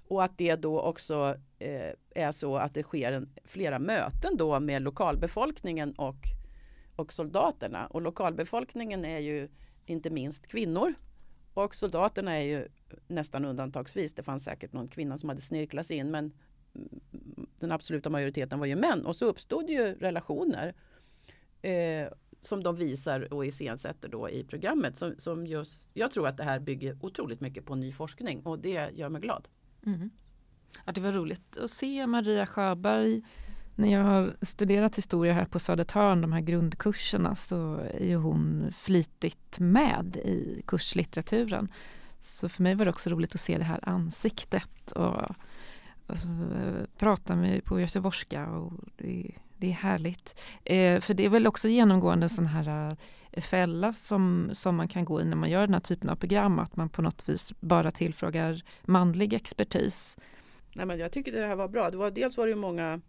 Och 0.07 0.23
att 0.23 0.37
det 0.37 0.55
då 0.55 0.81
också 0.81 1.35
eh, 1.59 1.91
är 2.15 2.31
så 2.31 2.57
att 2.57 2.73
det 2.73 2.83
sker 2.83 3.11
en, 3.11 3.29
flera 3.45 3.79
möten 3.79 4.37
då 4.37 4.59
med 4.59 4.81
lokalbefolkningen 4.81 5.91
och, 5.91 6.25
och 6.95 7.13
soldaterna. 7.13 7.87
Och 7.87 8.01
lokalbefolkningen 8.01 9.05
är 9.05 9.19
ju 9.19 9.49
inte 9.85 10.09
minst 10.09 10.47
kvinnor. 10.47 10.93
Och 11.53 11.75
soldaterna 11.75 12.35
är 12.35 12.43
ju 12.43 12.67
nästan 13.07 13.45
undantagsvis, 13.45 14.13
det 14.13 14.23
fanns 14.23 14.43
säkert 14.43 14.73
någon 14.73 14.87
kvinna 14.87 15.17
som 15.17 15.29
hade 15.29 15.41
snirklats 15.41 15.91
in 15.91 16.11
men 16.11 16.33
den 17.59 17.71
absoluta 17.71 18.09
majoriteten 18.09 18.59
var 18.59 18.65
ju 18.65 18.75
män 18.75 19.05
och 19.05 19.15
så 19.15 19.25
uppstod 19.25 19.69
ju 19.69 19.95
relationer 19.95 20.75
eh, 21.61 22.07
som 22.39 22.63
de 22.63 22.75
visar 22.75 23.33
och 23.33 23.45
iscensätter 23.45 24.09
då 24.09 24.29
i 24.29 24.43
programmet. 24.43 24.97
Som, 24.97 25.15
som 25.17 25.47
just, 25.47 25.89
jag 25.93 26.11
tror 26.11 26.27
att 26.27 26.37
det 26.37 26.43
här 26.43 26.59
bygger 26.59 26.97
otroligt 27.01 27.41
mycket 27.41 27.65
på 27.65 27.75
ny 27.75 27.91
forskning 27.91 28.41
och 28.45 28.59
det 28.59 28.91
gör 28.93 29.09
mig 29.09 29.21
glad. 29.21 29.47
Mm. 29.85 30.09
Ja, 30.85 30.91
det 30.91 31.01
var 31.01 31.11
roligt 31.11 31.57
att 31.57 31.69
se 31.69 32.07
Maria 32.07 32.45
Sjöberg 32.45 33.23
när 33.75 33.91
jag 33.91 34.03
har 34.03 34.35
studerat 34.41 34.97
historia 34.97 35.33
här 35.33 35.45
på 35.45 35.59
Södertörn, 35.59 36.21
de 36.21 36.33
här 36.33 36.41
grundkurserna, 36.41 37.35
så 37.35 37.75
är 37.93 38.05
ju 38.05 38.15
hon 38.15 38.73
flitigt 38.77 39.59
med 39.59 40.15
i 40.15 40.63
kurslitteraturen. 40.67 41.71
Så 42.21 42.49
för 42.49 42.63
mig 42.63 42.75
var 42.75 42.85
det 42.85 42.91
också 42.91 43.09
roligt 43.09 43.35
att 43.35 43.41
se 43.41 43.57
det 43.57 43.63
här 43.63 43.79
ansiktet 43.89 44.91
och, 44.91 45.15
och 46.07 46.15
eh, 46.15 46.85
prata 46.97 47.35
med 47.35 47.63
på 47.63 47.79
göteborgska 47.79 48.47
och 48.47 48.73
det, 48.97 49.31
det 49.57 49.67
är 49.67 49.73
härligt. 49.73 50.39
Eh, 50.63 50.99
för 51.01 51.13
det 51.13 51.25
är 51.25 51.29
väl 51.29 51.47
också 51.47 51.67
genomgående 51.67 52.25
en 52.25 52.29
sån 52.29 52.45
här 52.45 52.97
eh, 53.31 53.41
fälla 53.41 53.93
som, 53.93 54.49
som 54.53 54.75
man 54.75 54.87
kan 54.87 55.05
gå 55.05 55.21
i 55.21 55.25
när 55.25 55.35
man 55.35 55.49
gör 55.49 55.61
den 55.61 55.73
här 55.73 55.81
typen 55.81 56.09
av 56.09 56.15
program, 56.15 56.59
att 56.59 56.75
man 56.75 56.89
på 56.89 57.01
något 57.01 57.29
vis 57.29 57.53
bara 57.59 57.91
tillfrågar 57.91 58.63
manlig 58.83 59.33
expertis. 59.33 60.17
Nej, 60.73 60.85
men 60.85 60.99
jag 60.99 61.11
tycker 61.11 61.31
det 61.31 61.47
här 61.47 61.55
var 61.55 61.67
bra. 61.67 61.89
Det 61.89 61.97
var, 61.97 62.11
dels 62.11 62.37
var 62.37 62.45
det 62.45 62.49
ju 62.49 62.55
många 62.55 63.01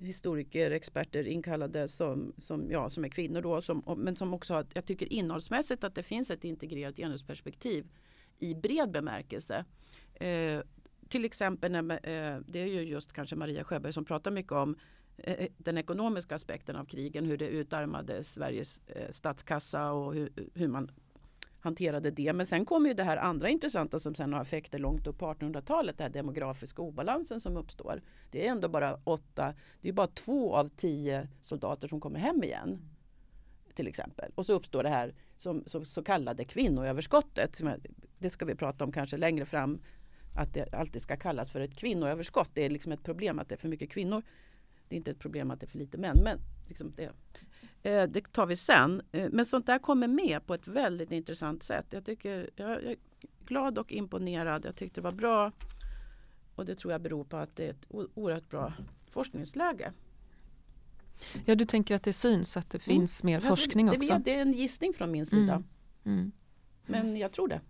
historiker, 0.00 0.70
experter 0.70 1.26
inkallade 1.26 1.88
som, 1.88 2.32
som, 2.38 2.70
ja, 2.70 2.90
som 2.90 3.04
är 3.04 3.08
kvinnor 3.08 3.42
då, 3.42 3.62
som, 3.62 3.82
men 3.96 4.16
som 4.16 4.34
också 4.34 4.54
har, 4.54 4.66
jag 4.74 4.86
tycker 4.86 5.12
innehållsmässigt 5.12 5.84
att 5.84 5.94
det 5.94 6.02
finns 6.02 6.30
ett 6.30 6.44
integrerat 6.44 6.96
genusperspektiv 6.96 7.86
i 8.38 8.54
bred 8.54 8.90
bemärkelse. 8.90 9.64
Eh, 10.14 10.60
till 11.08 11.24
exempel, 11.24 11.72
när, 11.72 11.92
eh, 11.92 12.40
det 12.46 12.60
är 12.60 12.66
ju 12.66 12.80
just 12.80 13.12
kanske 13.12 13.36
Maria 13.36 13.64
Sjöberg 13.64 13.92
som 13.92 14.04
pratar 14.04 14.30
mycket 14.30 14.52
om 14.52 14.76
eh, 15.16 15.48
den 15.58 15.78
ekonomiska 15.78 16.34
aspekten 16.34 16.76
av 16.76 16.84
krigen, 16.84 17.24
hur 17.24 17.36
det 17.36 17.48
utarmade 17.48 18.24
Sveriges 18.24 18.80
eh, 18.86 19.10
statskassa 19.10 19.92
och 19.92 20.14
hur, 20.14 20.32
hur 20.54 20.68
man 20.68 20.90
hanterade 21.60 22.10
det. 22.10 22.32
Men 22.32 22.46
sen 22.46 22.64
kommer 22.64 22.88
ju 22.88 22.94
det 22.94 23.04
här 23.04 23.16
andra 23.16 23.48
intressanta 23.48 23.98
som 23.98 24.14
sen 24.14 24.32
har 24.32 24.42
effekter 24.42 24.78
långt 24.78 25.06
upp 25.06 25.18
på 25.18 25.26
1800-talet, 25.26 25.98
den 25.98 26.12
demografiska 26.12 26.82
obalansen 26.82 27.40
som 27.40 27.56
uppstår. 27.56 28.02
Det 28.30 28.46
är 28.46 28.50
ändå 28.50 28.68
bara 28.68 28.98
åtta, 29.04 29.54
det 29.80 29.88
är 29.88 29.92
bara 29.92 30.06
två 30.06 30.54
av 30.54 30.68
tio 30.68 31.28
soldater 31.42 31.88
som 31.88 32.00
kommer 32.00 32.18
hem 32.18 32.44
igen. 32.44 32.78
Till 33.74 33.88
exempel. 33.88 34.32
Och 34.34 34.46
så 34.46 34.52
uppstår 34.52 34.82
det 34.82 34.88
här 34.88 35.14
som, 35.36 35.62
så, 35.66 35.84
så 35.84 36.02
kallade 36.02 36.44
kvinnoöverskottet. 36.44 37.60
Det 38.18 38.30
ska 38.30 38.44
vi 38.44 38.54
prata 38.54 38.84
om 38.84 38.92
kanske 38.92 39.16
längre 39.16 39.44
fram. 39.44 39.80
Att 40.34 40.54
det 40.54 40.74
alltid 40.74 41.02
ska 41.02 41.16
kallas 41.16 41.50
för 41.50 41.60
ett 41.60 41.76
kvinnoöverskott. 41.76 42.50
Det 42.54 42.64
är 42.64 42.70
liksom 42.70 42.92
ett 42.92 43.02
problem 43.02 43.38
att 43.38 43.48
det 43.48 43.54
är 43.54 43.58
för 43.58 43.68
mycket 43.68 43.90
kvinnor. 43.90 44.22
Det 44.88 44.94
är 44.94 44.96
inte 44.96 45.10
ett 45.10 45.18
problem 45.18 45.50
att 45.50 45.60
det 45.60 45.66
är 45.66 45.68
för 45.68 45.78
lite 45.78 45.98
män. 45.98 46.20
Men 46.24 46.38
liksom 46.68 46.92
det, 46.96 47.10
det 47.82 48.32
tar 48.32 48.46
vi 48.46 48.56
sen. 48.56 49.02
Eh, 49.12 49.28
men 49.30 49.44
sånt 49.44 49.66
där 49.66 49.78
kommer 49.78 50.08
med 50.08 50.46
på 50.46 50.54
ett 50.54 50.68
väldigt 50.68 51.12
intressant 51.12 51.62
sätt. 51.62 51.86
Jag, 51.90 52.04
tycker, 52.04 52.50
jag 52.56 52.70
är 52.70 52.96
glad 53.44 53.78
och 53.78 53.92
imponerad. 53.92 54.64
Jag 54.64 54.76
tyckte 54.76 55.00
det 55.00 55.04
var 55.04 55.12
bra. 55.12 55.52
Och 56.54 56.66
det 56.66 56.74
tror 56.74 56.92
jag 56.92 57.00
beror 57.00 57.24
på 57.24 57.36
att 57.36 57.56
det 57.56 57.66
är 57.66 57.70
ett 57.70 57.86
oerhört 58.14 58.48
bra 58.48 58.72
forskningsläge. 59.10 59.92
Ja, 61.44 61.54
du 61.54 61.64
tänker 61.64 61.94
att 61.94 62.02
det 62.02 62.12
syns 62.12 62.56
att 62.56 62.70
det 62.70 62.86
mm. 62.86 62.98
finns 62.98 63.22
mer 63.22 63.40
forskning 63.40 63.86
det, 63.86 63.96
också? 63.96 64.18
Det 64.24 64.34
är 64.34 64.42
en 64.42 64.52
gissning 64.52 64.94
från 64.94 65.10
min 65.10 65.26
sida. 65.26 65.52
Mm. 65.52 65.64
Mm. 66.04 66.32
Men 66.86 67.16
jag 67.16 67.32
tror 67.32 67.48
det. 67.48 67.60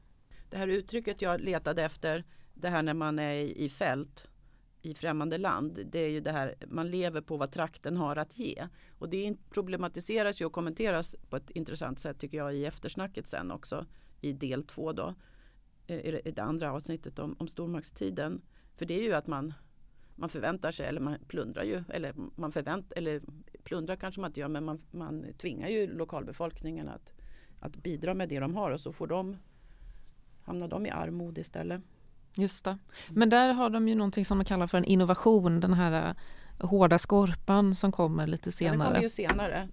Det 0.50 0.56
här 0.56 0.68
uttrycket 0.68 1.22
jag 1.22 1.40
letade 1.40 1.84
efter, 1.84 2.24
det 2.54 2.68
här 2.68 2.82
när 2.82 2.94
man 2.94 3.18
är 3.18 3.34
i 3.34 3.68
fält 3.68 4.29
i 4.82 4.94
främmande 4.94 5.38
land. 5.38 5.80
Det 5.86 5.98
är 5.98 6.08
ju 6.08 6.20
det 6.20 6.32
här, 6.32 6.54
man 6.66 6.90
lever 6.90 7.20
på 7.20 7.36
vad 7.36 7.52
trakten 7.52 7.96
har 7.96 8.16
att 8.16 8.38
ge. 8.38 8.68
Och 8.98 9.08
det 9.08 9.36
problematiseras 9.50 10.40
ju 10.40 10.44
och 10.44 10.52
kommenteras 10.52 11.16
på 11.28 11.36
ett 11.36 11.50
intressant 11.50 12.00
sätt 12.00 12.18
tycker 12.18 12.38
jag 12.38 12.54
i 12.54 12.64
eftersnacket 12.64 13.28
sen 13.28 13.50
också 13.50 13.86
i 14.20 14.32
del 14.32 14.64
två 14.64 14.92
då. 14.92 15.14
Eh, 15.86 15.96
I 16.26 16.32
det 16.34 16.42
andra 16.42 16.72
avsnittet 16.72 17.18
om, 17.18 17.36
om 17.38 17.48
stormaktstiden. 17.48 18.42
För 18.76 18.86
det 18.86 18.94
är 18.94 19.02
ju 19.02 19.12
att 19.12 19.26
man, 19.26 19.54
man 20.14 20.28
förväntar 20.28 20.72
sig, 20.72 20.86
eller 20.86 21.00
man 21.00 21.16
plundrar 21.28 21.64
ju, 21.64 21.84
eller 21.88 22.14
man 22.34 22.52
förväntar, 22.52 22.98
eller 22.98 23.22
plundrar 23.64 23.96
kanske 23.96 24.20
man 24.20 24.30
inte 24.30 24.40
gör, 24.40 24.48
men 24.48 24.64
man, 24.64 24.78
man 24.90 25.26
tvingar 25.38 25.68
ju 25.68 25.86
lokalbefolkningen 25.86 26.88
att, 26.88 27.12
att 27.60 27.76
bidra 27.76 28.14
med 28.14 28.28
det 28.28 28.40
de 28.40 28.54
har 28.54 28.70
och 28.70 28.80
så 28.80 28.92
får 28.92 29.06
de, 29.06 29.36
hamnar 30.42 30.68
de 30.68 30.86
i 30.86 30.90
armod 30.90 31.38
istället. 31.38 31.82
Just 32.36 32.64
det. 32.64 32.78
Men 33.08 33.30
där 33.30 33.52
har 33.52 33.70
de 33.70 33.88
ju 33.88 33.94
någonting 33.94 34.24
som 34.24 34.38
man 34.38 34.44
kallar 34.44 34.66
för 34.66 34.78
en 34.78 34.84
innovation, 34.84 35.60
den 35.60 35.74
här 35.74 36.08
uh, 36.08 36.14
hårda 36.68 36.98
skorpan 36.98 37.74
som 37.74 37.92
kommer 37.92 38.26
lite 38.26 38.52
senare. 38.52 38.76
Ja, 38.76 38.78
den 38.78 38.86
kommer 38.86 39.02
ju 39.02 39.08
senare. 39.08 39.68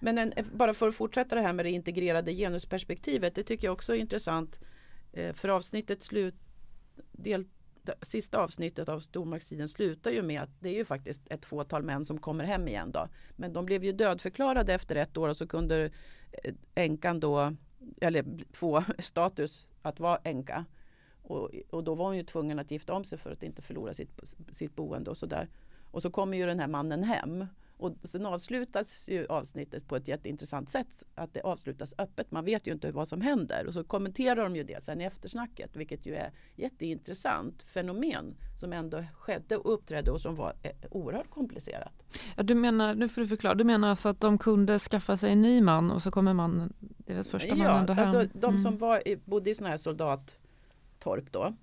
Men 0.00 0.18
en, 0.18 0.32
bara 0.52 0.74
för 0.74 0.88
att 0.88 0.94
fortsätta 0.94 1.34
det 1.34 1.40
här 1.40 1.52
med 1.52 1.64
det 1.64 1.70
integrerade 1.70 2.34
genusperspektivet, 2.34 3.34
det 3.34 3.42
tycker 3.42 3.66
jag 3.66 3.72
också 3.72 3.94
är 3.94 3.98
intressant. 3.98 4.58
Eh, 5.12 5.34
för 5.34 5.48
avsnittet 5.48 6.02
slut, 6.02 6.34
del, 7.12 7.44
sista 8.02 8.38
avsnittet 8.38 8.88
av 8.88 9.00
stormaktstiden 9.00 9.68
slutar 9.68 10.10
ju 10.10 10.22
med 10.22 10.42
att 10.42 10.50
det 10.60 10.68
är 10.68 10.74
ju 10.74 10.84
faktiskt 10.84 11.22
ett 11.30 11.44
fåtal 11.44 11.82
män 11.82 12.04
som 12.04 12.18
kommer 12.18 12.44
hem 12.44 12.68
igen 12.68 12.92
då. 12.92 13.08
Men 13.36 13.52
de 13.52 13.66
blev 13.66 13.84
ju 13.84 13.92
dödförklarade 13.92 14.74
efter 14.74 14.96
ett 14.96 15.16
år 15.16 15.28
och 15.28 15.36
så 15.36 15.46
kunde 15.46 15.90
eh, 16.44 16.54
änkan 16.74 17.20
då, 17.20 17.56
eller 18.00 18.24
få 18.52 18.84
status 18.98 19.66
att 19.82 20.00
vara 20.00 20.18
änka. 20.24 20.64
Och, 21.24 21.50
och, 21.70 21.84
då 21.84 21.94
var 21.94 22.06
hon 22.06 22.16
ju 22.16 22.22
tvungen 22.22 22.58
att 22.58 22.70
gifta 22.70 22.92
om 22.92 23.04
sig 23.04 23.18
för 23.18 23.30
att 23.30 23.42
inte 23.42 23.62
förlora 23.62 23.94
sitt, 23.94 24.20
sitt 24.52 24.76
boende 24.76 25.10
och 25.10 25.16
sådär. 25.16 25.48
Och 25.90 26.02
så 26.02 26.10
kommer 26.10 26.36
ju 26.36 26.46
den 26.46 26.60
här 26.60 26.68
mannen 26.68 27.02
hem. 27.02 27.46
Och 27.76 27.96
sen 28.04 28.26
avslutas 28.26 29.08
ju 29.08 29.26
avsnittet 29.26 29.88
på 29.88 29.96
ett 29.96 30.08
jätteintressant 30.08 30.70
sätt. 30.70 31.02
Att 31.14 31.34
det 31.34 31.40
avslutas 31.40 31.94
öppet. 31.98 32.30
Man 32.30 32.44
vet 32.44 32.66
ju 32.66 32.72
inte 32.72 32.92
vad 32.92 33.08
som 33.08 33.20
händer. 33.20 33.66
Och 33.66 33.74
så 33.74 33.84
kommenterar 33.84 34.42
de 34.42 34.56
ju 34.56 34.64
det 34.64 34.84
sen 34.84 35.00
i 35.00 35.04
eftersnacket. 35.04 35.76
Vilket 35.76 36.06
ju 36.06 36.14
är 36.14 36.32
jätteintressant 36.56 37.62
fenomen 37.62 38.34
som 38.60 38.72
ändå 38.72 39.04
skedde 39.14 39.56
och 39.56 39.74
uppträdde 39.74 40.10
och 40.10 40.20
som 40.20 40.34
var 40.34 40.52
eh, 40.62 40.70
oerhört 40.90 41.30
komplicerat. 41.30 42.02
Ja, 42.36 42.42
du 42.42 42.54
menar, 42.54 42.94
nu 42.94 43.08
får 43.08 43.20
du 43.20 43.26
förklara, 43.26 43.54
du 43.54 43.64
menar 43.64 43.90
alltså 43.90 44.08
att 44.08 44.20
de 44.20 44.38
kunde 44.38 44.78
skaffa 44.78 45.16
sig 45.16 45.32
en 45.32 45.42
ny 45.42 45.60
man 45.60 45.90
och 45.90 46.02
så 46.02 46.10
kommer 46.10 46.34
man, 46.34 46.72
deras 46.78 47.28
första 47.28 47.54
man 47.54 47.80
ändå 47.80 47.92
hem? 47.92 48.04
Ja, 48.04 48.18
alltså 48.18 48.38
de 48.38 48.58
som 48.58 48.66
mm. 48.66 48.78
var, 48.78 49.02
bodde 49.24 49.50
i 49.50 49.54
sådana 49.54 49.70
här 49.70 49.76
soldat 49.76 50.36
torp 51.04 51.32
då. 51.32 51.54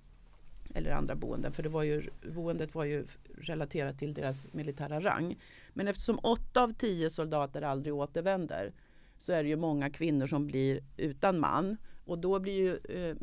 Eller 0.74 0.90
andra 0.90 1.14
boenden 1.14 1.52
för 1.52 1.62
det 1.62 1.68
var 1.68 1.82
ju, 1.82 2.10
boendet 2.34 2.74
var 2.74 2.84
ju 2.84 3.06
relaterat 3.38 3.98
till 3.98 4.14
deras 4.14 4.46
militära 4.52 5.00
rang. 5.00 5.36
Men 5.74 5.88
eftersom 5.88 6.18
åtta 6.22 6.62
av 6.62 6.72
tio 6.72 7.10
soldater 7.10 7.62
aldrig 7.62 7.94
återvänder 7.94 8.72
så 9.18 9.32
är 9.32 9.42
det 9.42 9.48
ju 9.48 9.56
många 9.56 9.90
kvinnor 9.90 10.26
som 10.26 10.46
blir 10.46 10.80
utan 10.96 11.40
man. 11.40 11.76
Och 12.04 12.18
då 12.18 12.38
blir 12.38 12.52
ju 12.52 12.76
eh, 12.98 13.16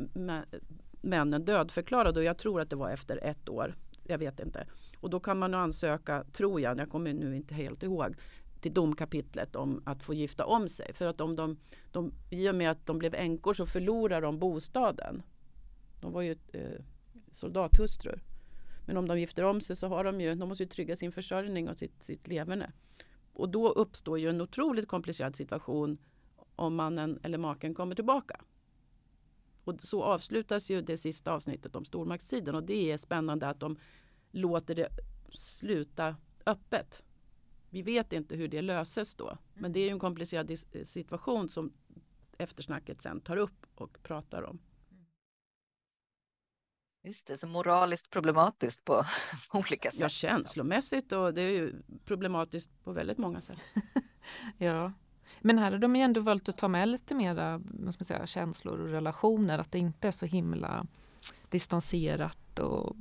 männen 1.00 1.44
dödförklarade 1.44 2.20
och 2.20 2.24
jag 2.24 2.38
tror 2.38 2.60
att 2.60 2.70
det 2.70 2.76
var 2.76 2.90
efter 2.90 3.24
ett 3.24 3.48
år. 3.48 3.74
Jag 4.06 4.18
vet 4.18 4.40
inte. 4.40 4.66
Och 4.96 5.10
då 5.10 5.20
kan 5.20 5.38
man 5.38 5.54
ansöka, 5.54 6.24
tror 6.32 6.60
jag, 6.60 6.80
jag 6.80 6.90
kommer 6.90 7.12
nu 7.14 7.36
inte 7.36 7.54
helt 7.54 7.82
ihåg, 7.82 8.14
till 8.60 8.74
domkapitlet 8.74 9.56
om 9.56 9.82
att 9.84 10.02
få 10.02 10.14
gifta 10.14 10.46
om 10.46 10.68
sig. 10.68 10.92
För 10.94 11.06
att 11.06 11.20
om 11.20 11.36
de, 11.36 11.56
de, 11.92 12.12
i 12.30 12.50
och 12.50 12.54
med 12.54 12.70
att 12.70 12.86
de 12.86 12.98
blev 12.98 13.14
änkor 13.14 13.54
så 13.54 13.66
förlorar 13.66 14.20
de 14.20 14.38
bostaden. 14.38 15.22
De 16.00 16.12
var 16.12 16.22
ju 16.22 16.36
eh, 16.52 16.80
soldathustrur. 17.30 18.22
Men 18.86 18.96
om 18.96 19.08
de 19.08 19.20
gifter 19.20 19.44
om 19.44 19.60
sig 19.60 19.76
så 19.76 19.88
har 19.88 20.04
de 20.04 20.20
ju, 20.20 20.34
de 20.34 20.48
måste 20.48 20.62
ju 20.62 20.68
trygga 20.68 20.96
sin 20.96 21.12
försörjning 21.12 21.68
och 21.68 21.76
sitt, 21.76 22.02
sitt 22.02 22.28
leverne. 22.28 22.72
Och 23.32 23.48
då 23.48 23.68
uppstår 23.68 24.18
ju 24.18 24.28
en 24.28 24.40
otroligt 24.40 24.88
komplicerad 24.88 25.36
situation 25.36 25.98
om 26.56 26.74
mannen 26.74 27.20
eller 27.22 27.38
maken 27.38 27.74
kommer 27.74 27.94
tillbaka. 27.94 28.40
Och 29.64 29.82
så 29.82 30.02
avslutas 30.02 30.70
ju 30.70 30.82
det 30.82 30.96
sista 30.96 31.32
avsnittet 31.32 31.76
om 31.76 31.84
stormaktstiden 31.84 32.54
och 32.54 32.62
det 32.62 32.92
är 32.92 32.98
spännande 32.98 33.48
att 33.48 33.60
de 33.60 33.78
låter 34.30 34.74
det 34.74 34.88
sluta 35.28 36.16
öppet. 36.46 37.02
Vi 37.70 37.82
vet 37.82 38.12
inte 38.12 38.36
hur 38.36 38.48
det 38.48 38.62
löses 38.62 39.14
då. 39.14 39.38
Men 39.54 39.72
det 39.72 39.80
är 39.80 39.90
en 39.90 39.98
komplicerad 39.98 40.58
situation 40.84 41.48
som 41.48 41.72
eftersnacket 42.38 43.02
sen 43.02 43.20
tar 43.20 43.36
upp 43.36 43.66
och 43.74 44.02
pratar 44.02 44.42
om. 44.42 44.58
Just 47.02 47.26
det, 47.26 47.38
så 47.38 47.46
moraliskt 47.46 48.10
problematiskt 48.10 48.84
på 48.84 49.04
olika 49.52 49.90
sätt. 49.90 50.00
Ja, 50.00 50.08
känslomässigt 50.08 51.12
och 51.12 51.34
det 51.34 51.42
är 51.42 51.50
ju 51.50 51.82
problematiskt 52.04 52.70
på 52.84 52.92
väldigt 52.92 53.18
många 53.18 53.40
sätt. 53.40 53.58
ja, 54.58 54.92
men 55.40 55.58
här 55.58 55.72
har 55.72 55.78
de 55.78 55.96
ju 55.96 56.02
ändå 56.02 56.20
valt 56.20 56.48
att 56.48 56.58
ta 56.58 56.68
med 56.68 56.88
lite 56.88 57.14
mera 57.14 57.62
vad 57.64 57.94
ska 57.94 58.02
man 58.02 58.06
säga, 58.06 58.26
känslor 58.26 58.80
och 58.80 58.88
relationer, 58.88 59.58
att 59.58 59.72
det 59.72 59.78
inte 59.78 60.08
är 60.08 60.12
så 60.12 60.26
himla 60.26 60.86
distanserat 61.48 62.58
och 62.58 62.96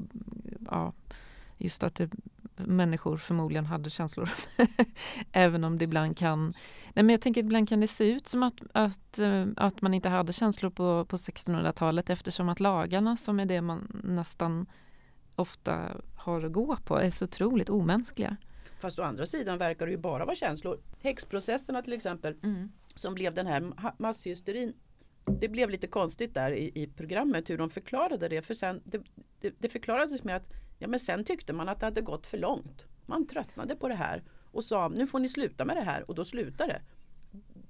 ja, 0.66 0.94
just 1.58 1.84
att 1.84 1.96
det 1.96 2.10
människor 2.66 3.18
förmodligen 3.18 3.66
hade 3.66 3.90
känslor. 3.90 4.30
Även 5.32 5.64
om 5.64 5.78
det 5.78 5.84
ibland 5.86 6.18
kan... 6.18 6.54
Nej, 6.94 7.04
men 7.04 7.10
jag 7.10 7.22
tänker 7.22 7.42
ibland 7.42 7.70
kan 7.70 7.80
det 7.80 7.88
se 7.88 8.12
ut 8.12 8.28
som 8.28 8.44
att, 8.44 8.62
att, 8.74 9.20
eh, 9.20 9.46
att 9.56 9.82
man 9.82 9.94
inte 9.94 10.10
hade 10.10 10.34
känslor 10.34 10.70
på, 10.70 11.06
på 11.06 11.18
1600-talet 11.18 12.10
eftersom 12.10 12.50
att 12.50 12.60
lagarna, 12.60 13.18
som 13.18 13.40
är 13.40 13.46
det 13.46 13.62
man 13.62 14.02
nästan 14.04 14.66
ofta 15.36 16.02
har 16.16 16.46
att 16.46 16.52
gå 16.52 16.78
på, 16.86 16.98
är 16.98 17.10
så 17.10 17.26
otroligt 17.26 17.70
omänskliga. 17.70 18.38
Fast 18.80 19.00
å 19.00 19.04
andra 19.04 19.26
sidan 19.26 19.58
verkar 19.58 19.86
det 19.86 19.92
ju 19.92 19.98
bara 19.98 20.26
vara 20.26 20.36
känslor. 20.36 20.80
Häxprocesserna 21.00 21.82
till 21.82 21.94
exempel, 21.94 22.36
mm. 22.44 22.72
som 22.96 23.14
blev 23.14 23.34
den 23.34 23.48
här 23.48 23.74
masshysterin. 23.98 24.74
Det 25.26 25.48
blev 25.48 25.70
lite 25.70 25.88
konstigt 25.88 26.34
där 26.34 26.52
i, 26.52 26.72
i 26.76 26.88
programmet 26.88 27.50
hur 27.50 27.58
de 27.58 27.70
förklarade 27.70 28.28
det. 28.28 28.42
För 28.42 28.54
sen, 28.54 28.82
det, 28.86 29.02
det, 29.42 29.54
det 29.60 29.70
förklarades 29.70 30.24
med 30.24 30.36
att 30.36 30.54
Ja 30.80 30.88
men 30.88 31.00
sen 31.00 31.24
tyckte 31.24 31.54
man 31.54 31.70
att 31.70 31.80
det 31.80 31.86
hade 31.86 32.02
gått 32.02 32.28
för 32.28 32.38
långt. 32.38 32.86
Man 33.06 33.28
tröttnade 33.28 33.76
på 33.76 33.88
det 33.88 33.96
här 33.96 34.24
och 34.52 34.64
sa 34.64 34.88
nu 34.88 35.08
får 35.08 35.20
ni 35.20 35.30
sluta 35.30 35.66
med 35.66 35.76
det 35.76 35.82
här 35.82 36.10
och 36.10 36.16
då 36.16 36.26
slutar 36.26 36.68
det. 36.68 36.82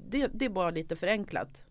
Det, 0.09 0.27
det 0.33 0.49
var 0.49 0.71
lite 0.71 0.95
förenklat. 0.95 1.63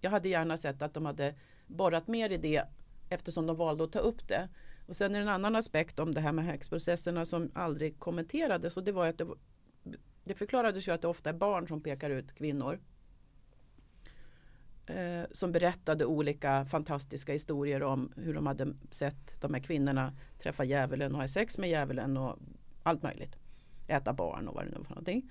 Jag 0.00 0.10
hade 0.10 0.28
gärna 0.28 0.56
sett 0.56 0.82
att 0.82 0.94
de 0.94 1.06
hade 1.06 1.34
borrat 1.66 2.08
mer 2.08 2.30
i 2.30 2.36
det 2.36 2.64
eftersom 3.08 3.46
de 3.46 3.56
valde 3.56 3.84
att 3.84 3.92
ta 3.92 3.98
upp 3.98 4.28
det. 4.28 4.48
Och 4.86 4.96
sen 4.96 5.14
är 5.14 5.18
det 5.18 5.24
en 5.24 5.28
annan 5.28 5.56
aspekt 5.56 5.98
om 5.98 6.14
det 6.14 6.20
här 6.20 6.32
med 6.32 6.44
häxprocesserna 6.44 7.26
som 7.26 7.50
aldrig 7.54 7.98
kommenterades 7.98 8.76
och 8.76 8.84
det 8.84 8.92
var 8.92 9.08
att 9.08 9.18
det, 9.18 9.26
det 10.24 10.34
förklarades 10.34 10.88
ju 10.88 10.92
att 10.92 11.02
det 11.02 11.08
ofta 11.08 11.30
är 11.30 11.34
barn 11.34 11.68
som 11.68 11.80
pekar 11.80 12.10
ut 12.10 12.34
kvinnor 12.34 12.80
eh, 14.86 15.22
som 15.32 15.52
berättade 15.52 16.04
olika 16.04 16.64
fantastiska 16.64 17.32
historier 17.32 17.82
om 17.82 18.12
hur 18.16 18.34
de 18.34 18.46
hade 18.46 18.74
sett 18.90 19.40
de 19.40 19.54
här 19.54 19.60
kvinnorna 19.60 20.12
träffa 20.38 20.64
djävulen 20.64 21.12
och 21.12 21.20
ha 21.20 21.28
sex 21.28 21.58
med 21.58 21.70
djävulen 21.70 22.16
och 22.16 22.38
allt 22.82 23.02
möjligt. 23.02 23.36
Äta 23.88 24.12
barn 24.12 24.48
och 24.48 24.54
vad 24.54 24.64
det 24.64 24.70
nu 24.70 24.76
var 24.76 24.84
för 24.84 24.90
någonting. 24.90 25.30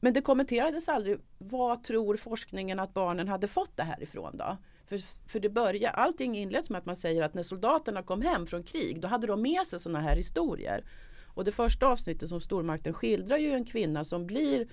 Men 0.00 0.14
det 0.14 0.20
kommenterades 0.20 0.88
aldrig. 0.88 1.18
Vad 1.38 1.82
tror 1.82 2.16
forskningen 2.16 2.80
att 2.80 2.94
barnen 2.94 3.28
hade 3.28 3.46
fått 3.46 3.76
det 3.76 3.82
här 3.82 4.02
ifrån 4.02 4.36
då? 4.36 4.56
För, 4.86 5.28
för 5.28 5.40
det 5.40 5.50
börjar, 5.50 5.90
allting 5.90 6.38
inleds 6.38 6.70
med 6.70 6.78
att 6.78 6.86
man 6.86 6.96
säger 6.96 7.22
att 7.22 7.34
när 7.34 7.42
soldaterna 7.42 8.02
kom 8.02 8.22
hem 8.22 8.46
från 8.46 8.62
krig 8.62 9.00
då 9.00 9.08
hade 9.08 9.26
de 9.26 9.42
med 9.42 9.66
sig 9.66 9.80
sådana 9.80 10.00
här 10.00 10.16
historier. 10.16 10.84
Och 11.34 11.44
det 11.44 11.52
första 11.52 11.86
avsnittet 11.86 12.28
som 12.28 12.40
stormakten 12.40 12.92
skildrar 12.94 13.36
ju 13.36 13.52
en 13.52 13.64
kvinna 13.64 14.04
som 14.04 14.26
blir 14.26 14.68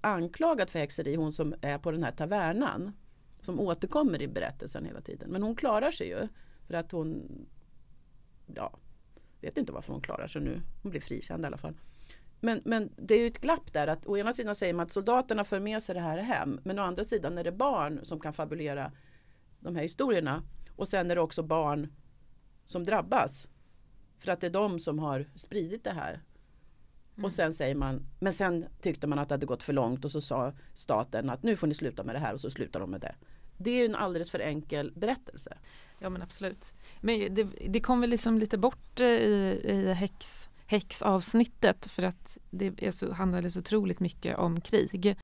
anklagad 0.00 0.70
för 0.70 0.78
häxeri, 0.78 1.14
hon 1.14 1.32
som 1.32 1.54
är 1.60 1.78
på 1.78 1.90
den 1.90 2.04
här 2.04 2.12
tavernan 2.12 2.92
som 3.40 3.60
återkommer 3.60 4.22
i 4.22 4.28
berättelsen 4.28 4.84
hela 4.84 5.00
tiden. 5.00 5.30
Men 5.30 5.42
hon 5.42 5.56
klarar 5.56 5.90
sig 5.90 6.08
ju. 6.08 6.28
För 6.66 6.74
att 6.74 6.92
hon, 6.92 7.28
ja, 8.46 8.78
vet 9.40 9.58
inte 9.58 9.72
varför 9.72 9.92
hon 9.92 10.02
klarar 10.02 10.26
sig 10.26 10.42
nu. 10.42 10.60
Hon 10.82 10.90
blir 10.90 11.00
frikänd 11.00 11.44
i 11.44 11.46
alla 11.46 11.56
fall. 11.56 11.74
Men, 12.40 12.60
men 12.64 12.92
det 12.96 13.14
är 13.14 13.20
ju 13.20 13.26
ett 13.26 13.40
glapp 13.40 13.72
där 13.72 13.86
att 13.86 14.06
å 14.06 14.16
ena 14.16 14.32
sidan 14.32 14.54
säger 14.54 14.74
man 14.74 14.86
att 14.86 14.92
soldaterna 14.92 15.44
för 15.44 15.60
med 15.60 15.82
sig 15.82 15.94
det 15.94 16.00
här 16.00 16.18
hem. 16.18 16.60
Men 16.64 16.78
å 16.78 16.82
andra 16.82 17.04
sidan 17.04 17.38
är 17.38 17.44
det 17.44 17.52
barn 17.52 18.00
som 18.02 18.20
kan 18.20 18.32
fabulera 18.32 18.92
de 19.60 19.76
här 19.76 19.82
historierna. 19.82 20.42
Och 20.76 20.88
sen 20.88 21.10
är 21.10 21.14
det 21.14 21.20
också 21.20 21.42
barn 21.42 21.92
som 22.64 22.84
drabbas. 22.84 23.48
För 24.16 24.32
att 24.32 24.40
det 24.40 24.46
är 24.46 24.50
de 24.50 24.80
som 24.80 24.98
har 24.98 25.26
spridit 25.34 25.84
det 25.84 25.92
här. 25.92 26.22
Mm. 27.18 27.24
Och 27.24 27.32
sen 27.32 27.52
säger 27.52 27.74
man, 27.74 28.06
men 28.20 28.32
sen 28.32 28.66
tyckte 28.80 29.06
man 29.06 29.18
att 29.18 29.28
det 29.28 29.34
hade 29.34 29.46
gått 29.46 29.62
för 29.62 29.72
långt 29.72 30.04
och 30.04 30.10
så 30.10 30.20
sa 30.20 30.52
staten 30.74 31.30
att 31.30 31.42
nu 31.42 31.56
får 31.56 31.66
ni 31.66 31.74
sluta 31.74 32.04
med 32.04 32.14
det 32.14 32.18
här 32.18 32.34
och 32.34 32.40
så 32.40 32.50
slutar 32.50 32.80
de 32.80 32.90
med 32.90 33.00
det. 33.00 33.14
Det 33.56 33.70
är 33.70 33.84
en 33.84 33.94
alldeles 33.94 34.30
för 34.30 34.40
enkel 34.40 34.92
berättelse. 34.96 35.58
Ja 35.98 36.10
men 36.10 36.22
absolut. 36.22 36.74
Men 37.00 37.34
det, 37.34 37.44
det 37.68 37.80
kom 37.80 38.00
väl 38.00 38.10
liksom 38.10 38.38
lite 38.38 38.58
bort 38.58 39.00
eh, 39.00 39.06
i, 39.06 39.60
i 39.64 39.92
häx, 39.92 40.48
häxavsnittet 40.66 41.86
för 41.86 42.02
att 42.02 42.38
det 42.50 42.72
är 42.78 42.90
så, 42.90 43.12
handlade 43.12 43.50
så 43.50 43.58
otroligt 43.58 44.00
mycket 44.00 44.38
om 44.38 44.60
krig. 44.60 45.16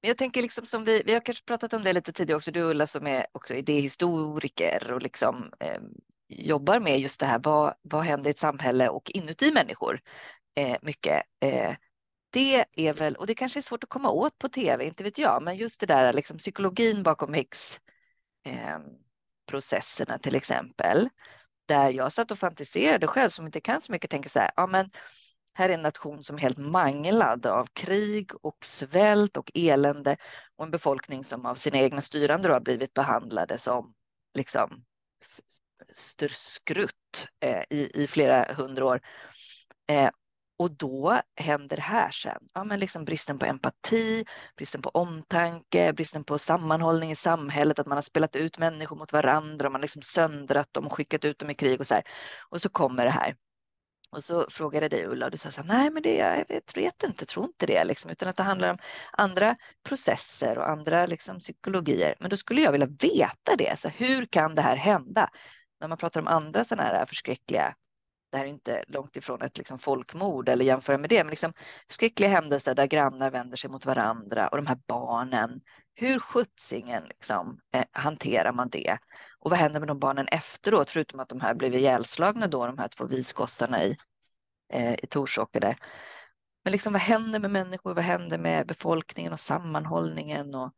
Jag 0.00 0.18
tänker 0.18 0.42
liksom 0.42 0.66
som 0.66 0.84
vi, 0.84 1.02
vi 1.06 1.12
har 1.12 1.20
kanske 1.20 1.44
pratat 1.44 1.72
om 1.72 1.82
det 1.82 1.92
lite 1.92 2.12
tidigare 2.12 2.36
också, 2.36 2.50
du 2.50 2.62
Ulla 2.62 2.86
som 2.86 3.06
är 3.06 3.26
också 3.32 3.54
idéhistoriker 3.54 4.92
och 4.92 5.02
liksom 5.02 5.50
eh, 5.60 5.80
jobbar 6.28 6.80
med 6.80 7.00
just 7.00 7.20
det 7.20 7.26
här, 7.26 7.40
vad, 7.44 7.74
vad 7.82 8.04
händer 8.04 8.28
i 8.28 8.30
ett 8.30 8.38
samhälle 8.38 8.88
och 8.88 9.10
inuti 9.10 9.52
människor 9.52 10.00
eh, 10.54 10.76
mycket. 10.82 11.22
Eh, 11.40 11.74
det 12.30 12.64
är 12.72 12.92
väl, 12.92 13.16
och 13.16 13.26
det 13.26 13.34
kanske 13.34 13.60
är 13.60 13.62
svårt 13.62 13.84
att 13.84 13.90
komma 13.90 14.10
åt 14.10 14.38
på 14.38 14.48
tv, 14.48 14.86
inte 14.86 15.04
vet 15.04 15.18
jag, 15.18 15.42
men 15.42 15.56
just 15.56 15.80
det 15.80 15.86
där 15.86 16.12
liksom 16.12 16.38
psykologin 16.38 17.02
bakom 17.02 17.34
häxprocesserna 17.34 20.14
eh, 20.14 20.20
till 20.20 20.34
exempel, 20.34 21.08
där 21.66 21.90
jag 21.90 22.12
satt 22.12 22.30
och 22.30 22.38
fantiserade 22.38 23.06
själv 23.06 23.30
som 23.30 23.46
inte 23.46 23.60
kan 23.60 23.80
så 23.80 23.92
mycket, 23.92 24.10
tänker 24.10 24.30
så 24.30 24.38
här, 24.38 24.50
ja 24.56 24.66
men 24.66 24.90
här 25.54 25.68
är 25.68 25.74
en 25.74 25.82
nation 25.82 26.22
som 26.22 26.36
är 26.36 26.40
helt 26.40 26.58
manglad 26.58 27.46
av 27.46 27.66
krig 27.72 28.30
och 28.42 28.64
svält 28.64 29.36
och 29.36 29.50
elände 29.54 30.16
och 30.56 30.64
en 30.64 30.70
befolkning 30.70 31.24
som 31.24 31.46
av 31.46 31.54
sina 31.54 31.78
egna 31.78 32.00
styrande 32.00 32.52
har 32.52 32.60
blivit 32.60 32.94
behandlade 32.94 33.58
som 33.58 33.94
liksom 34.34 34.84
skrutt 36.30 37.28
eh, 37.40 37.62
i, 37.70 38.02
i 38.02 38.06
flera 38.06 38.54
hundra 38.54 38.84
år. 38.84 39.00
Eh, 39.86 40.10
och 40.58 40.70
då 40.70 41.20
händer 41.36 41.76
det 41.76 41.82
här 41.82 42.10
sen. 42.10 42.48
Ja, 42.54 42.64
men 42.64 42.80
liksom 42.80 43.04
bristen 43.04 43.38
på 43.38 43.46
empati, 43.46 44.24
bristen 44.56 44.82
på 44.82 44.88
omtanke, 44.88 45.92
bristen 45.92 46.24
på 46.24 46.38
sammanhållning 46.38 47.10
i 47.10 47.16
samhället, 47.16 47.78
att 47.78 47.86
man 47.86 47.96
har 47.96 48.02
spelat 48.02 48.36
ut 48.36 48.58
människor 48.58 48.96
mot 48.96 49.12
varandra, 49.12 49.66
och 49.66 49.72
man 49.72 49.80
har 49.80 49.82
liksom 49.82 50.02
söndrat 50.02 50.72
dem 50.72 50.86
och 50.86 50.92
skickat 50.92 51.24
ut 51.24 51.38
dem 51.38 51.50
i 51.50 51.54
krig 51.54 51.80
och 51.80 51.86
så 51.86 51.94
här. 51.94 52.04
Och 52.48 52.62
så 52.62 52.68
kommer 52.68 53.04
det 53.04 53.10
här. 53.10 53.36
Och 54.10 54.24
så 54.24 54.46
frågade 54.50 54.84
jag 54.84 54.90
dig 54.90 55.06
Ulla 55.06 55.26
och 55.26 55.32
du 55.32 55.38
sa 55.38 55.50
så 55.50 55.62
här, 55.62 55.68
nej 55.68 55.90
men 55.90 56.02
det, 56.02 56.16
jag 56.16 56.44
vet, 56.48 56.76
vet 56.76 57.02
inte, 57.02 57.26
tror 57.26 57.46
inte 57.46 57.66
det, 57.66 57.84
liksom, 57.84 58.10
utan 58.10 58.28
att 58.28 58.36
det 58.36 58.42
handlar 58.42 58.70
om 58.70 58.78
andra 59.12 59.56
processer 59.88 60.58
och 60.58 60.68
andra 60.68 61.06
liksom, 61.06 61.38
psykologier. 61.38 62.14
Men 62.20 62.30
då 62.30 62.36
skulle 62.36 62.62
jag 62.62 62.72
vilja 62.72 62.86
veta 62.86 63.56
det, 63.58 63.78
så 63.78 63.88
hur 63.88 64.26
kan 64.26 64.54
det 64.54 64.62
här 64.62 64.76
hända? 64.76 65.30
När 65.80 65.88
man 65.88 65.98
pratar 65.98 66.20
om 66.20 66.26
andra 66.28 66.64
sådana 66.64 66.88
här 66.88 67.06
förskräckliga 67.06 67.74
det 68.34 68.38
här 68.38 68.44
är 68.44 68.50
inte 68.50 68.84
långt 68.88 69.16
ifrån 69.16 69.42
ett 69.42 69.58
liksom 69.58 69.78
folkmord 69.78 70.48
eller 70.48 70.64
jämföra 70.64 70.98
med 70.98 71.10
det, 71.10 71.24
men 71.24 71.30
liksom 71.30 71.52
skräckliga 71.88 72.30
händelser 72.30 72.74
där 72.74 72.86
grannar 72.86 73.30
vänder 73.30 73.56
sig 73.56 73.70
mot 73.70 73.86
varandra 73.86 74.48
och 74.48 74.56
de 74.56 74.66
här 74.66 74.78
barnen. 74.86 75.60
Hur 75.94 76.18
sjuttsingen 76.18 77.04
liksom, 77.04 77.60
eh, 77.72 77.84
hanterar 77.92 78.52
man 78.52 78.68
det? 78.68 78.98
Och 79.38 79.50
vad 79.50 79.58
händer 79.58 79.80
med 79.80 79.88
de 79.88 79.98
barnen 79.98 80.28
efteråt, 80.28 80.90
förutom 80.90 81.20
att 81.20 81.28
de 81.28 81.40
här 81.40 81.54
blev 81.54 81.74
ihjälslagna 81.74 82.46
då, 82.46 82.66
de 82.66 82.78
här 82.78 82.88
två 82.88 83.04
visgossarna 83.04 83.84
i, 83.84 83.96
eh, 84.72 84.92
i 84.92 85.06
Torsåker 85.06 85.60
där. 85.60 85.76
Men 86.64 86.72
liksom, 86.72 86.92
vad 86.92 87.02
händer 87.02 87.40
med 87.40 87.50
människor? 87.50 87.94
Vad 87.94 88.04
händer 88.04 88.38
med 88.38 88.66
befolkningen 88.66 89.32
och 89.32 89.40
sammanhållningen 89.40 90.54
och 90.54 90.72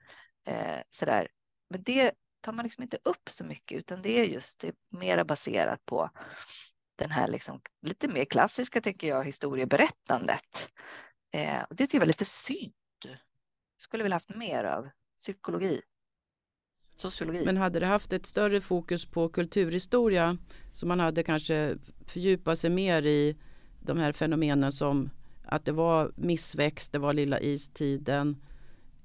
eh, 0.46 0.80
sådär? 0.90 1.28
Men 1.70 1.82
det 1.82 2.12
tar 2.40 2.52
man 2.52 2.62
liksom 2.62 2.82
inte 2.82 2.98
upp 3.04 3.30
så 3.30 3.44
mycket, 3.44 3.78
utan 3.78 4.02
det 4.02 4.20
är 4.20 4.24
just 4.24 4.60
det 4.60 4.68
är 4.68 4.74
mera 4.88 5.24
baserat 5.24 5.86
på 5.86 6.10
den 6.96 7.10
här 7.10 7.28
liksom, 7.28 7.60
lite 7.82 8.08
mer 8.08 8.24
klassiska, 8.24 8.80
tänker 8.80 9.08
jag, 9.08 9.24
historieberättandet. 9.24 10.70
Eh, 11.32 11.62
och 11.62 11.76
det 11.76 11.84
tycker 11.86 11.96
jag 11.96 12.00
var 12.00 12.06
lite 12.06 12.24
synd. 12.24 12.72
Skulle 13.78 14.02
väl 14.02 14.12
haft 14.12 14.36
mer 14.36 14.64
av 14.64 14.88
psykologi. 15.20 15.80
Sociologi. 16.96 17.44
Men 17.44 17.56
hade 17.56 17.80
det 17.80 17.86
haft 17.86 18.12
ett 18.12 18.26
större 18.26 18.60
fokus 18.60 19.06
på 19.06 19.28
kulturhistoria 19.28 20.36
så 20.72 20.86
man 20.86 21.00
hade 21.00 21.22
kanske 21.22 21.76
fördjupat 22.06 22.58
sig 22.58 22.70
mer 22.70 23.02
i 23.02 23.36
de 23.80 23.98
här 23.98 24.12
fenomenen 24.12 24.72
som 24.72 25.10
att 25.44 25.64
det 25.64 25.72
var 25.72 26.12
missväxt, 26.16 26.92
det 26.92 26.98
var 26.98 27.12
lilla 27.12 27.40
istiden, 27.40 28.36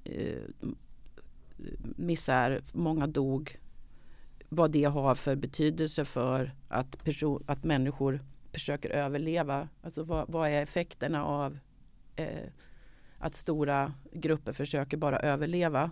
eh, 0.04 0.42
misär, 1.96 2.62
många 2.72 3.06
dog 3.06 3.58
vad 4.54 4.70
det 4.70 4.84
har 4.84 5.14
för 5.14 5.36
betydelse 5.36 6.04
för 6.04 6.54
att, 6.68 7.04
person, 7.04 7.44
att 7.46 7.64
människor 7.64 8.20
försöker 8.52 8.90
överleva. 8.90 9.68
Alltså 9.82 10.02
vad, 10.02 10.30
vad 10.30 10.48
är 10.48 10.62
effekterna 10.62 11.24
av 11.24 11.58
eh, 12.16 12.48
att 13.18 13.34
stora 13.34 13.92
grupper 14.12 14.52
försöker 14.52 14.96
bara 14.96 15.18
överleva 15.18 15.90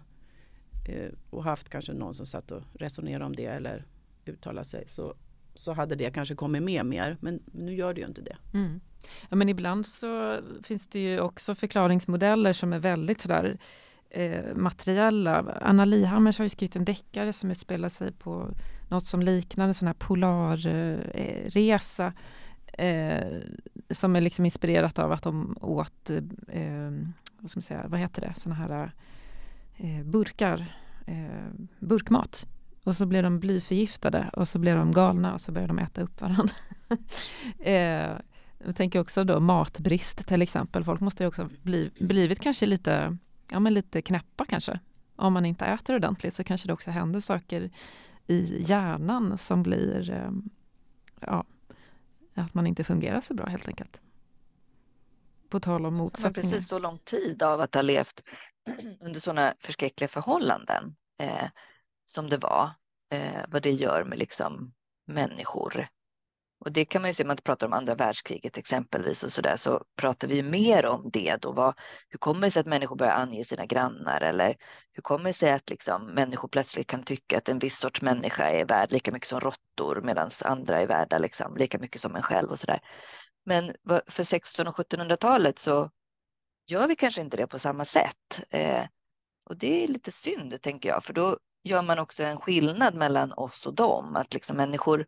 eh, 0.88 1.10
och 1.30 1.44
haft 1.44 1.68
kanske 1.68 1.92
någon 1.92 2.14
som 2.14 2.26
satt 2.26 2.50
och 2.50 2.62
resonerade 2.72 3.24
om 3.24 3.36
det 3.36 3.46
eller 3.46 3.84
uttalade 4.24 4.68
sig 4.68 4.84
så, 4.88 5.14
så 5.54 5.72
hade 5.72 5.94
det 5.94 6.10
kanske 6.10 6.34
kommit 6.34 6.62
med 6.62 6.86
mer 6.86 7.16
men 7.20 7.42
nu 7.52 7.74
gör 7.74 7.94
det 7.94 8.00
ju 8.00 8.06
inte 8.06 8.22
det. 8.22 8.36
Mm. 8.54 8.80
Ja, 9.28 9.36
men 9.36 9.48
ibland 9.48 9.86
så 9.86 10.40
finns 10.62 10.88
det 10.88 10.98
ju 10.98 11.20
också 11.20 11.54
förklaringsmodeller 11.54 12.52
som 12.52 12.72
är 12.72 12.78
väldigt 12.78 13.20
sådär 13.20 13.58
eh, 14.10 14.54
materiella. 14.54 15.58
Anna 15.60 15.84
Lihammers 15.84 16.38
har 16.38 16.44
ju 16.44 16.48
skrivit 16.48 16.76
en 16.76 16.84
deckare 16.84 17.32
som 17.32 17.50
utspelar 17.50 17.88
sig 17.88 18.12
på 18.12 18.48
något 18.88 19.06
som 19.06 19.22
liknar 19.22 19.68
en 19.68 19.74
sån 19.74 19.86
här 19.86 19.94
polarresa 19.94 21.52
eh, 22.72 23.38
som 23.90 24.16
är 24.16 24.20
liksom 24.20 24.44
inspirerat 24.44 24.98
av 24.98 25.12
att 25.12 25.22
de 25.22 25.56
åt, 25.60 26.10
eh, 26.48 26.90
vad 27.38 27.50
ska 27.50 27.58
man 27.58 27.62
säga, 27.62 27.84
vad 27.88 28.00
heter 28.00 28.20
det, 28.20 28.32
såna 28.36 28.54
här 28.54 28.92
eh, 29.76 30.04
burkar, 30.04 30.74
eh, 31.06 31.50
burkmat. 31.78 32.46
Och 32.84 32.96
så 32.96 33.06
blev 33.06 33.22
de 33.22 33.40
blyförgiftade 33.40 34.30
och 34.32 34.48
så 34.48 34.58
blev 34.58 34.76
de 34.76 34.92
galna 34.92 35.34
och 35.34 35.40
så 35.40 35.52
började 35.52 35.72
de 35.72 35.78
äta 35.78 36.02
upp 36.02 36.20
varandra. 36.20 36.54
eh, 37.58 38.16
jag 38.64 38.76
tänker 38.76 39.00
också 39.00 39.24
då 39.24 39.40
matbrist 39.40 40.26
till 40.28 40.42
exempel. 40.42 40.84
Folk 40.84 41.00
måste 41.00 41.22
ju 41.22 41.26
också 41.28 41.48
bli, 41.62 41.90
blivit 42.00 42.40
kanske 42.40 42.66
lite 42.66 43.16
ja, 43.50 43.60
men 43.60 43.74
lite 43.74 44.02
knäppa 44.02 44.44
kanske. 44.44 44.80
Om 45.16 45.32
man 45.32 45.46
inte 45.46 45.64
äter 45.64 45.96
ordentligt 45.96 46.34
så 46.34 46.44
kanske 46.44 46.66
det 46.66 46.72
också 46.72 46.90
händer 46.90 47.20
saker 47.20 47.70
i 48.26 48.62
hjärnan 48.62 49.38
som 49.38 49.62
blir 49.62 50.10
ehm, 50.10 50.50
ja, 51.20 51.44
att 52.34 52.54
man 52.54 52.66
inte 52.66 52.84
fungerar 52.84 53.20
så 53.20 53.34
bra 53.34 53.46
helt 53.46 53.68
enkelt. 53.68 54.00
På 55.48 55.60
tal 55.60 55.86
om 55.86 55.94
motsättningar. 55.94 56.50
precis 56.50 56.68
så 56.68 56.78
lång 56.78 56.98
tid 56.98 57.42
av 57.42 57.60
att 57.60 57.74
ha 57.74 57.82
levt 57.82 58.22
under 59.00 59.20
sådana 59.20 59.54
förskräckliga 59.58 60.08
förhållanden 60.08 60.96
eh, 61.20 61.48
som 62.06 62.26
det 62.26 62.36
var. 62.36 62.70
Eh, 63.12 63.42
vad 63.48 63.62
det 63.62 63.72
gör 63.72 64.04
med 64.04 64.18
liksom 64.18 64.72
människor 65.06 65.88
och 66.64 66.72
det 66.72 66.84
kan 66.84 67.02
man 67.02 67.10
ju 67.10 67.14
se 67.14 67.22
om 67.22 67.26
man 67.26 67.36
pratar 67.36 67.66
om 67.66 67.72
andra 67.72 67.94
världskriget 67.94 68.58
exempelvis 68.58 69.24
och 69.24 69.32
så 69.32 69.42
där 69.42 69.56
så 69.56 69.84
pratar 69.96 70.28
vi 70.28 70.34
ju 70.34 70.42
mer 70.42 70.86
om 70.86 71.10
det 71.12 71.36
då. 71.36 71.52
Vad, 71.52 71.74
hur 72.08 72.18
kommer 72.18 72.40
det 72.40 72.50
sig 72.50 72.60
att 72.60 72.66
människor 72.66 72.96
börjar 72.96 73.12
ange 73.12 73.44
sina 73.44 73.66
grannar 73.66 74.20
eller 74.20 74.56
hur 74.92 75.02
kommer 75.02 75.24
det 75.24 75.32
sig 75.32 75.52
att 75.52 75.70
liksom 75.70 76.06
människor 76.06 76.48
plötsligt 76.48 76.86
kan 76.86 77.02
tycka 77.02 77.38
att 77.38 77.48
en 77.48 77.58
viss 77.58 77.78
sorts 77.78 78.02
människa 78.02 78.44
är 78.44 78.64
värd 78.64 78.92
lika 78.92 79.12
mycket 79.12 79.28
som 79.28 79.40
råttor 79.40 80.00
medan 80.04 80.30
andra 80.44 80.80
är 80.80 80.86
värda 80.86 81.18
liksom 81.18 81.56
lika 81.56 81.78
mycket 81.78 82.00
som 82.00 82.16
en 82.16 82.22
själv 82.22 82.50
och 82.50 82.58
så 82.58 82.66
där. 82.66 82.80
Men 83.44 83.74
för 83.86 84.22
1600 84.22 84.70
och 84.70 84.78
1700-talet 84.78 85.58
så 85.58 85.90
gör 86.70 86.88
vi 86.88 86.96
kanske 86.96 87.20
inte 87.20 87.36
det 87.36 87.46
på 87.46 87.58
samma 87.58 87.84
sätt. 87.84 88.42
Eh, 88.50 88.84
och 89.46 89.56
det 89.56 89.84
är 89.84 89.88
lite 89.88 90.12
synd 90.12 90.62
tänker 90.62 90.88
jag, 90.88 91.04
för 91.04 91.12
då 91.12 91.38
gör 91.64 91.82
man 91.82 91.98
också 91.98 92.22
en 92.22 92.36
skillnad 92.36 92.94
mellan 92.94 93.32
oss 93.32 93.66
och 93.66 93.74
dem. 93.74 94.16
Att 94.16 94.34
liksom 94.34 94.56
människor 94.56 95.06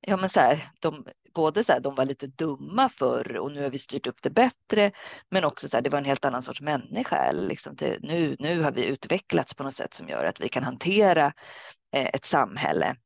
ja 0.00 0.16
men 0.16 0.28
så 0.28 0.40
här, 0.40 0.62
de, 0.80 1.06
både 1.34 1.64
så 1.64 1.72
här, 1.72 1.80
de 1.80 1.94
var 1.94 2.04
lite 2.04 2.26
dumma 2.26 2.88
förr 2.88 3.36
och 3.36 3.52
nu 3.52 3.62
har 3.62 3.70
vi 3.70 3.78
styrt 3.78 4.06
upp 4.06 4.22
det 4.22 4.30
bättre, 4.30 4.92
men 5.30 5.44
också 5.44 5.68
så 5.68 5.76
här, 5.76 5.82
det 5.82 5.90
var 5.90 5.98
en 5.98 6.04
helt 6.04 6.24
annan 6.24 6.42
sorts 6.42 6.60
människa. 6.60 7.32
Liksom 7.32 7.76
till, 7.76 7.98
nu, 8.02 8.36
nu 8.38 8.62
har 8.62 8.72
vi 8.72 8.84
utvecklats 8.86 9.54
på 9.54 9.62
något 9.62 9.74
sätt 9.74 9.94
som 9.94 10.08
gör 10.08 10.24
att 10.24 10.40
vi 10.40 10.48
kan 10.48 10.64
hantera 10.64 11.26
eh, 11.92 12.06
ett 12.12 12.24
samhälle 12.24 12.96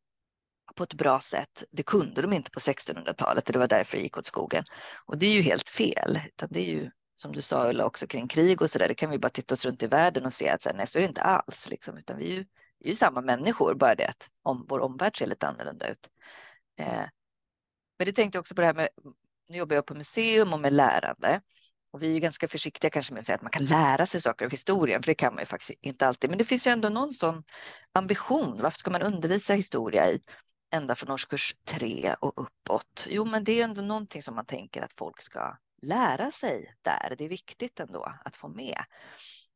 på 0.77 0.83
ett 0.83 0.95
bra 0.95 1.21
sätt. 1.21 1.65
Det 1.71 1.83
kunde 1.83 2.23
de 2.23 2.33
inte 2.33 2.51
på 2.51 2.61
1600-talet 2.61 3.49
och 3.49 3.53
det 3.53 3.59
var 3.59 3.69
därför 3.69 3.97
det 3.97 4.03
gick 4.03 4.19
åt 4.19 4.27
skogen. 4.27 4.65
Och 5.07 5.19
det 5.19 5.27
är 5.27 5.33
ju 5.35 5.43
helt 5.43 5.69
fel. 5.69 6.21
Utan 6.27 6.49
det 6.53 6.61
är 6.61 6.75
ju 6.75 6.91
som 7.15 7.33
du 7.33 7.43
sa 7.43 7.69
Ulla 7.69 7.85
också 7.85 8.07
kring 8.07 8.29
krig 8.29 8.63
och 8.63 8.71
så 8.71 8.79
där. 8.79 8.89
Det 8.89 8.95
kan 8.95 9.11
vi 9.11 9.19
bara 9.19 9.29
titta 9.29 9.55
oss 9.55 9.67
runt 9.67 9.83
i 9.83 9.87
världen 9.87 10.27
och 10.27 10.33
se 10.33 10.49
att 10.49 10.63
så 10.63 10.69
här, 10.69 10.77
nej, 10.77 10.87
så 10.87 10.99
är 10.99 11.03
det 11.03 11.09
inte 11.09 11.23
alls. 11.23 11.71
Liksom, 11.71 11.99
utan 11.99 12.17
vi 12.17 12.25
är 12.25 12.37
ju, 12.37 12.45
vi 12.79 12.85
är 12.87 12.89
ju 12.89 12.95
samma 12.95 13.21
människor, 13.21 13.75
bara 13.75 13.95
det 13.95 14.07
att 14.07 14.29
om 14.43 14.67
vår 14.69 14.81
omvärld 14.81 15.19
ser 15.19 15.27
lite 15.27 15.47
annorlunda 15.47 15.89
ut. 15.89 16.09
Eh, 16.81 17.09
men 17.99 18.07
det 18.07 18.13
tänkte 18.13 18.37
jag 18.37 18.41
också 18.41 18.55
på 18.55 18.61
det 18.61 18.67
här 18.67 18.75
med, 18.75 18.89
nu 19.49 19.59
jobbar 19.59 19.77
jag 19.77 19.87
på 19.87 19.95
museum 19.95 20.53
och 20.53 20.61
med 20.61 20.73
lärande. 20.73 21.41
Och 21.93 22.03
vi 22.03 22.17
är 22.17 22.21
ganska 22.21 22.49
försiktiga 22.49 22.91
kanske 22.91 23.13
med 23.13 23.21
att 23.21 23.27
säga 23.27 23.37
att 23.37 23.43
man 23.43 23.51
kan 23.51 23.65
lära 23.65 24.07
sig 24.07 24.21
saker 24.21 24.45
av 24.45 24.51
historien, 24.51 25.03
för 25.03 25.07
det 25.07 25.15
kan 25.15 25.35
man 25.35 25.43
ju 25.43 25.47
faktiskt 25.47 25.71
inte 25.81 26.07
alltid. 26.07 26.31
Men 26.31 26.39
det 26.39 26.45
finns 26.45 26.67
ju 26.67 26.71
ändå 26.71 26.89
någon 26.89 27.13
sån 27.13 27.45
ambition. 27.93 28.57
Varför 28.63 28.79
ska 28.79 28.91
man 28.91 29.03
undervisa 29.03 29.55
historia 29.55 30.11
i 30.11 30.21
ända 30.71 30.95
från 30.95 31.11
årskurs 31.11 31.57
tre 31.65 32.15
och 32.21 32.43
uppåt? 32.43 33.07
Jo, 33.11 33.25
men 33.25 33.45
det 33.45 33.61
är 33.61 33.65
ändå 33.65 33.83
någonting 33.83 34.23
som 34.23 34.35
man 34.35 34.47
tänker 34.47 34.83
att 34.83 34.93
folk 34.93 35.21
ska 35.21 35.57
lära 35.83 36.31
sig 36.31 36.75
där. 36.83 37.15
Det 37.19 37.25
är 37.25 37.29
viktigt 37.29 37.81
ändå 37.81 38.15
att 38.25 38.37
få 38.37 38.49
med 38.49 38.85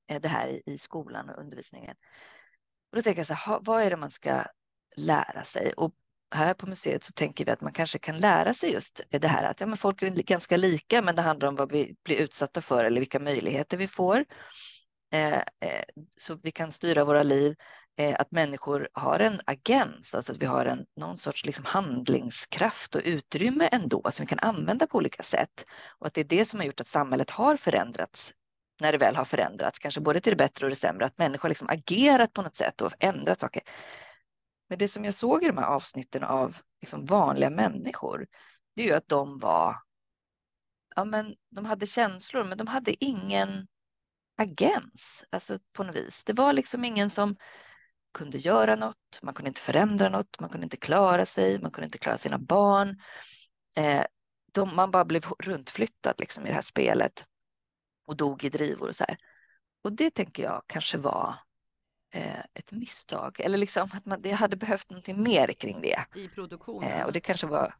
eh, 0.08 0.20
det 0.20 0.28
här 0.28 0.68
i 0.68 0.78
skolan 0.78 1.30
och 1.30 1.40
undervisningen. 1.40 1.96
Och 2.90 2.96
då 2.96 3.02
tänker 3.02 3.20
jag 3.20 3.26
så 3.26 3.34
här, 3.34 3.58
vad 3.62 3.82
är 3.82 3.90
det 3.90 3.96
man 3.96 4.10
ska 4.10 4.44
lära 4.96 5.44
sig? 5.44 5.72
Och 5.72 5.94
här 6.34 6.54
på 6.54 6.66
museet 6.66 7.04
så 7.04 7.12
tänker 7.12 7.44
vi 7.44 7.50
att 7.50 7.60
man 7.60 7.72
kanske 7.72 7.98
kan 7.98 8.18
lära 8.18 8.54
sig 8.54 8.72
just 8.72 9.00
det 9.10 9.28
här 9.28 9.44
att 9.44 9.60
ja, 9.60 9.66
men 9.66 9.76
folk 9.76 10.02
är 10.02 10.10
ganska 10.10 10.56
lika, 10.56 11.02
men 11.02 11.16
det 11.16 11.22
handlar 11.22 11.48
om 11.48 11.54
vad 11.54 11.72
vi 11.72 11.96
blir 12.04 12.16
utsatta 12.16 12.60
för 12.60 12.84
eller 12.84 13.00
vilka 13.00 13.18
möjligheter 13.18 13.76
vi 13.76 13.88
får. 13.88 14.24
Eh, 15.12 15.38
eh, 15.38 15.84
så 16.16 16.38
vi 16.42 16.50
kan 16.50 16.72
styra 16.72 17.04
våra 17.04 17.22
liv. 17.22 17.56
eh, 17.96 18.16
att 18.18 18.30
människor 18.30 18.88
har 18.92 19.20
en 19.20 19.40
agens, 19.44 20.14
alltså 20.14 20.32
att 20.32 20.42
vi 20.42 20.46
har 20.46 20.66
en, 20.66 20.86
någon 20.96 21.18
sorts 21.18 21.44
liksom 21.44 21.64
handlingskraft 21.64 22.94
och 22.94 23.02
utrymme 23.04 23.68
ändå 23.72 24.10
som 24.10 24.24
vi 24.24 24.28
kan 24.28 24.38
använda 24.38 24.86
på 24.86 24.98
olika 24.98 25.22
sätt. 25.22 25.64
Och 25.98 26.06
att 26.06 26.14
det 26.14 26.20
är 26.20 26.24
det 26.24 26.44
som 26.44 26.60
har 26.60 26.66
gjort 26.66 26.80
att 26.80 26.88
samhället 26.88 27.30
har 27.30 27.56
förändrats 27.56 28.34
när 28.80 28.92
det 28.92 28.98
väl 28.98 29.16
har 29.16 29.24
förändrats, 29.24 29.78
kanske 29.78 30.00
både 30.00 30.20
till 30.20 30.32
det 30.32 30.36
bättre 30.36 30.66
och 30.66 30.70
det 30.70 30.76
sämre, 30.76 31.06
att 31.06 31.18
människor 31.18 31.48
liksom 31.48 31.68
agerat 31.68 32.32
på 32.32 32.42
något 32.42 32.56
sätt 32.56 32.80
och 32.80 32.92
ändrat 32.98 33.40
saker. 33.40 33.62
Men 34.68 34.78
det 34.78 34.88
som 34.88 35.04
jag 35.04 35.14
såg 35.14 35.42
i 35.44 35.46
de 35.46 35.58
här 35.58 35.66
avsnitten 35.66 36.24
av 36.24 36.56
liksom 36.80 37.04
vanliga 37.04 37.50
människor, 37.50 38.26
det 38.76 38.82
är 38.82 38.86
ju 38.86 38.94
att 38.94 39.08
de 39.08 39.38
var, 39.38 39.76
ja 40.96 41.04
men 41.04 41.34
de 41.50 41.64
hade 41.64 41.86
känslor, 41.86 42.44
men 42.44 42.58
de 42.58 42.66
hade 42.66 43.04
ingen 43.04 43.66
agens, 44.36 45.24
alltså 45.30 45.58
på 45.72 45.84
något 45.84 45.96
vis. 45.96 46.24
Det 46.24 46.32
var 46.32 46.52
liksom 46.52 46.84
ingen 46.84 47.10
som 47.10 47.36
kunde 48.14 48.38
göra 48.38 48.76
något, 48.76 49.18
man 49.22 49.34
kunde 49.34 49.48
inte 49.48 49.60
förändra 49.60 50.08
något, 50.08 50.40
man 50.40 50.50
kunde 50.50 50.64
inte 50.64 50.76
klara 50.76 51.26
sig, 51.26 51.60
man 51.60 51.70
kunde 51.70 51.86
inte 51.86 51.98
klara 51.98 52.18
sina 52.18 52.38
barn. 52.38 53.00
Eh, 53.76 54.04
de, 54.52 54.76
man 54.76 54.90
bara 54.90 55.04
blev 55.04 55.24
runtflyttad 55.38 56.14
liksom 56.18 56.46
i 56.46 56.48
det 56.48 56.54
här 56.54 56.62
spelet 56.62 57.24
och 58.06 58.16
dog 58.16 58.44
i 58.44 58.48
drivor 58.48 58.88
och 58.88 58.96
så 58.96 59.04
här. 59.08 59.16
Och 59.82 59.92
det 59.92 60.10
tänker 60.10 60.42
jag 60.42 60.62
kanske 60.66 60.98
var 60.98 61.34
ett 62.54 62.72
misstag 62.72 63.40
eller 63.40 63.58
liksom 63.58 63.88
att 63.92 64.06
man, 64.06 64.22
det 64.22 64.30
hade 64.30 64.56
behövt 64.56 64.90
någonting 64.90 65.22
mer 65.22 65.48
kring 65.48 65.80
det. 65.82 66.04
I 66.14 66.28
produktionen? 66.28 66.92
Eh, 66.92 67.06
och 67.06 67.12
det 67.12 67.20
kanske 67.20 67.46
var... 67.46 67.74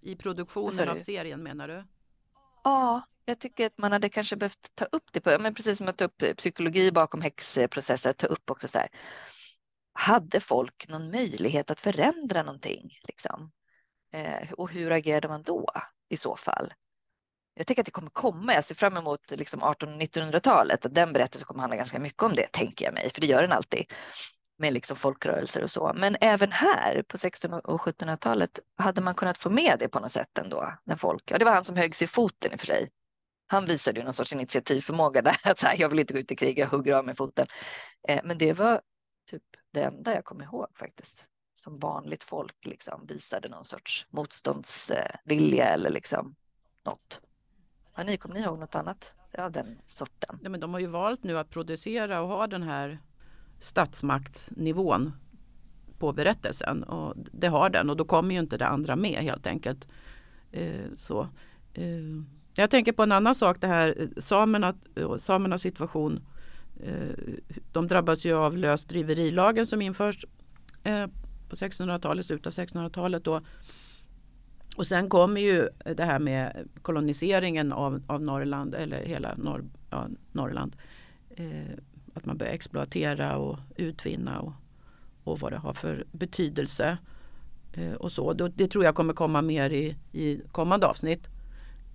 I 0.00 0.16
produktionen 0.16 0.88
av 0.88 0.98
serien 0.98 1.42
menar 1.42 1.68
du? 1.68 1.84
Ja, 2.64 3.02
jag 3.24 3.38
tycker 3.38 3.66
att 3.66 3.78
man 3.78 3.92
hade 3.92 4.08
kanske 4.08 4.36
behövt 4.36 4.72
ta 4.74 4.84
upp 4.84 5.12
det, 5.12 5.20
på, 5.20 5.38
men 5.38 5.54
precis 5.54 5.78
som 5.78 5.88
att 5.88 5.96
ta 5.96 6.04
upp 6.04 6.36
psykologi 6.36 6.92
bakom 6.92 7.20
häxprocesser, 7.20 8.12
ta 8.12 8.26
upp 8.26 8.50
också 8.50 8.68
så 8.68 8.78
här. 8.78 8.88
Hade 9.92 10.40
folk 10.40 10.88
någon 10.88 11.10
möjlighet 11.10 11.70
att 11.70 11.80
förändra 11.80 12.42
någonting? 12.42 12.98
Liksom? 13.02 13.50
Eh, 14.12 14.52
och 14.52 14.70
hur 14.70 14.90
agerade 14.90 15.28
man 15.28 15.42
då 15.42 15.66
i 16.08 16.16
så 16.16 16.36
fall? 16.36 16.72
Jag 17.54 17.66
tänker 17.66 17.82
att 17.82 17.86
det 17.86 17.90
kommer 17.90 18.10
komma. 18.10 18.54
Jag 18.54 18.64
ser 18.64 18.74
fram 18.74 18.96
emot 18.96 19.30
liksom 19.30 19.62
1800 19.62 19.96
och 19.96 20.32
1900-talet. 20.32 20.86
Den 20.90 21.12
berättelsen 21.12 21.46
kommer 21.46 21.60
handla 21.60 21.76
ganska 21.76 21.98
mycket 21.98 22.22
om 22.22 22.34
det, 22.34 22.52
tänker 22.52 22.84
jag 22.84 22.94
mig, 22.94 23.10
för 23.10 23.20
det 23.20 23.26
gör 23.26 23.42
den 23.42 23.52
alltid 23.52 23.92
med 24.58 24.72
liksom 24.72 24.96
folkrörelser 24.96 25.62
och 25.62 25.70
så. 25.70 25.92
Men 25.96 26.16
även 26.20 26.52
här 26.52 27.02
på 27.02 27.16
1600 27.16 27.60
och 27.64 27.80
1700-talet 27.80 28.58
hade 28.76 29.00
man 29.00 29.14
kunnat 29.14 29.38
få 29.38 29.50
med 29.50 29.76
det 29.78 29.88
på 29.88 30.00
något 30.00 30.12
sätt 30.12 30.38
ändå. 30.38 30.74
När 30.84 30.96
folk, 30.96 31.30
ja, 31.30 31.38
det 31.38 31.44
var 31.44 31.52
han 31.52 31.64
som 31.64 31.76
högg 31.76 31.94
sig 31.94 32.04
i 32.04 32.08
foten 32.08 32.52
i 32.52 32.54
och 32.54 32.60
för 32.60 32.66
sig. 32.66 32.90
Han 33.46 33.66
visade 33.66 34.00
ju 34.00 34.04
någon 34.04 34.14
sorts 34.14 34.32
initiativförmåga 34.32 35.22
där. 35.22 35.36
Att 35.44 35.58
så 35.58 35.66
här, 35.66 35.76
jag 35.78 35.88
vill 35.88 35.98
inte 35.98 36.14
gå 36.14 36.20
ut 36.20 36.32
i 36.32 36.36
krig, 36.36 36.58
jag 36.58 36.66
hugger 36.66 36.94
av 36.94 37.04
mig 37.04 37.14
foten. 37.14 37.46
Eh, 38.08 38.20
men 38.24 38.38
det 38.38 38.52
var 38.52 38.80
typ 39.30 39.42
det 39.72 39.82
enda 39.82 40.14
jag 40.14 40.24
kommer 40.24 40.44
ihåg 40.44 40.66
faktiskt. 40.74 41.26
Som 41.54 41.76
vanligt 41.76 42.24
folk 42.24 42.66
liksom 42.66 43.06
visade 43.06 43.48
någon 43.48 43.64
sorts 43.64 44.06
motståndsvilja 44.10 45.68
eller 45.68 45.90
liksom 45.90 46.34
något. 46.86 47.20
Har 47.92 48.04
ni, 48.04 48.16
kommer 48.16 48.34
ni 48.34 48.40
ihåg 48.40 48.58
något 48.58 48.74
annat 48.74 49.14
av 49.38 49.52
den 49.52 49.78
sorten? 49.84 50.38
Ja, 50.42 50.48
men 50.48 50.60
de 50.60 50.72
har 50.72 50.80
ju 50.80 50.86
valt 50.86 51.24
nu 51.24 51.38
att 51.38 51.50
producera 51.50 52.20
och 52.20 52.28
ha 52.28 52.46
den 52.46 52.62
här 52.62 52.98
statsmaktsnivån 53.58 55.12
på 55.98 56.12
berättelsen 56.12 56.82
och 56.82 57.14
det 57.16 57.46
har 57.46 57.70
den 57.70 57.90
och 57.90 57.96
då 57.96 58.04
kommer 58.04 58.34
ju 58.34 58.40
inte 58.40 58.56
det 58.56 58.66
andra 58.66 58.96
med 58.96 59.22
helt 59.22 59.46
enkelt. 59.46 59.88
Eh, 60.52 60.84
så. 60.96 61.28
Eh, 61.74 62.24
jag 62.54 62.70
tänker 62.70 62.92
på 62.92 63.02
en 63.02 63.12
annan 63.12 63.34
sak 63.34 63.60
det 63.60 63.66
här 63.66 63.94
eh, 63.98 64.22
samerna, 64.22 64.74
eh, 64.94 65.16
samernas 65.16 65.62
situation. 65.62 66.20
Eh, 66.82 67.34
de 67.72 67.86
drabbas 67.88 68.24
ju 68.24 68.34
av 68.34 68.56
lösdriverilagen 68.56 69.66
som 69.66 69.82
införs 69.82 70.24
eh, 70.82 71.06
på 71.48 71.56
1600-talet, 71.56 72.26
slutet 72.26 72.46
av 72.46 72.52
1600-talet 72.52 73.24
då. 73.24 73.40
Och 74.80 74.86
sen 74.86 75.08
kommer 75.08 75.40
ju 75.40 75.68
det 75.96 76.04
här 76.04 76.18
med 76.18 76.68
koloniseringen 76.82 77.72
av, 77.72 78.02
av 78.06 78.22
Norrland 78.22 78.74
eller 78.74 79.04
hela 79.04 79.34
norr, 79.36 79.64
ja, 79.90 80.08
Norrland. 80.32 80.76
Eh, 81.30 81.76
att 82.14 82.24
man 82.24 82.38
börjar 82.38 82.52
exploatera 82.52 83.36
och 83.36 83.58
utvinna 83.76 84.40
och, 84.40 84.52
och 85.24 85.40
vad 85.40 85.52
det 85.52 85.58
har 85.58 85.72
för 85.72 86.04
betydelse. 86.12 86.98
Eh, 87.72 87.92
och 87.92 88.12
så. 88.12 88.32
Det, 88.32 88.48
det, 88.48 88.66
tror 88.66 88.84
jag 88.84 88.94
kommer 88.94 89.14
komma 89.14 89.42
mer 89.42 89.70
i, 89.70 89.96
i 90.12 90.40
kommande 90.52 90.86
avsnitt. 90.86 91.28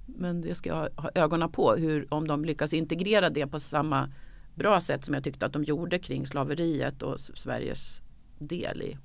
Men 0.06 0.42
det 0.42 0.56
ska 0.56 0.70
jag 0.70 0.76
ha, 0.76 0.90
ha 0.96 1.10
ögonen 1.16 1.52
på 1.52 1.76
hur, 1.76 2.14
om 2.14 2.28
de 2.28 2.46
lyckas 2.46 2.74
integrera 2.74 3.30
det 3.30 3.48
på 3.48 3.60
samma 3.60 4.10
bra 4.56 4.82
sätt 4.82 5.06
som 5.06 5.14
jag 5.14 5.24
tyckte 5.24 5.46
att 5.46 5.54
de 5.54 5.64
gjorde 5.64 6.00
kring 6.00 6.26
slaveriet 6.26 7.04
och 7.04 7.20
Sveriges 7.20 8.02
del 8.40 8.82
i 8.82 8.98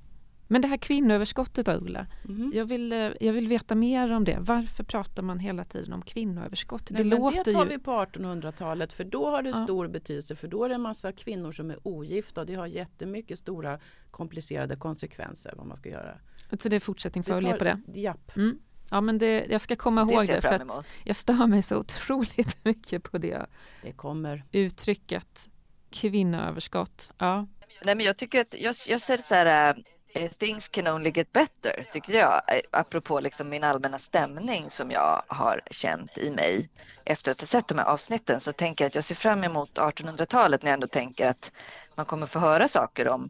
men 0.51 0.61
det 0.61 0.67
här 0.67 0.77
kvinnoöverskottet 0.77 1.65
då 1.65 1.71
Ulla, 1.71 2.07
mm. 2.27 2.51
jag, 2.55 2.65
vill, 2.65 2.91
eh, 2.91 3.11
jag 3.19 3.33
vill 3.33 3.47
veta 3.47 3.75
mer 3.75 4.11
om 4.11 4.23
det. 4.23 4.37
Varför 4.39 4.83
pratar 4.83 5.23
man 5.23 5.39
hela 5.39 5.63
tiden 5.63 5.93
om 5.93 6.01
kvinnoöverskott? 6.01 6.91
Nej, 6.91 7.03
det, 7.03 7.09
låter 7.09 7.43
det 7.43 7.53
tar 7.53 7.63
ju... 7.63 7.69
vi 7.69 7.79
på 7.79 7.91
1800-talet 7.91 8.93
för 8.93 9.03
då 9.03 9.29
har 9.29 9.41
det 9.41 9.49
ja. 9.49 9.63
stor 9.63 9.87
betydelse 9.87 10.35
för 10.35 10.47
då 10.47 10.63
är 10.63 10.69
det 10.69 10.75
en 10.75 10.81
massa 10.81 11.11
kvinnor 11.11 11.51
som 11.51 11.71
är 11.71 11.77
ogifta 11.83 12.41
och 12.41 12.47
det 12.47 12.55
har 12.55 12.67
jättemycket 12.67 13.39
stora 13.39 13.79
komplicerade 14.11 14.75
konsekvenser 14.75 15.53
vad 15.57 15.67
man 15.67 15.77
ska 15.77 15.89
göra. 15.89 16.17
Så 16.59 16.69
det 16.69 16.75
är 16.75 16.79
fortsättning 16.79 17.23
följer 17.23 17.57
på 17.57 17.63
det? 17.63 17.81
Japp. 17.93 18.35
Mm. 18.35 18.59
Ja 18.89 19.01
men 19.01 19.17
det, 19.17 19.45
jag 19.49 19.61
ska 19.61 19.75
komma 19.75 20.01
ihåg 20.01 20.27
det, 20.27 20.41
för 20.41 20.53
att 20.53 20.85
jag 21.03 21.15
stör 21.15 21.47
mig 21.47 21.61
så 21.61 21.77
otroligt 21.77 22.57
mycket 22.65 23.03
på 23.03 23.17
det, 23.17 23.45
det 23.83 23.91
kommer. 23.91 24.43
uttrycket 24.51 25.49
kvinnoöverskott. 25.89 27.11
Ja. 27.17 27.47
Nej 27.85 27.95
men 27.95 28.05
jag 28.05 28.17
tycker 28.17 28.41
att 28.41 28.59
jag, 28.59 28.75
jag 28.89 29.01
ser 29.01 29.17
så 29.17 29.35
här 29.35 29.75
Eh, 29.77 29.83
Eh, 30.13 30.29
things 30.29 30.67
can 30.67 30.87
only 30.87 31.11
get 31.11 31.31
better, 31.31 31.83
tycker 31.91 32.13
jag. 32.13 32.41
Eh, 32.47 32.61
apropå 32.71 33.19
liksom 33.19 33.49
min 33.49 33.63
allmänna 33.63 33.99
stämning 33.99 34.71
som 34.71 34.91
jag 34.91 35.23
har 35.27 35.61
känt 35.71 36.17
i 36.17 36.31
mig 36.31 36.69
efter 37.05 37.31
att 37.31 37.41
ha 37.41 37.47
sett 37.47 37.67
de 37.67 37.77
här 37.77 37.85
avsnitten 37.85 38.39
så 38.39 38.53
tänker 38.53 38.83
jag 38.83 38.87
att 38.87 38.95
jag 38.95 39.03
ser 39.03 39.15
fram 39.15 39.43
emot 39.43 39.77
1800-talet 39.77 40.63
när 40.63 40.69
jag 40.69 40.73
ändå 40.73 40.87
tänker 40.87 41.27
att 41.27 41.51
man 41.95 42.05
kommer 42.05 42.27
få 42.27 42.39
höra 42.39 42.67
saker 42.67 43.07
om 43.07 43.29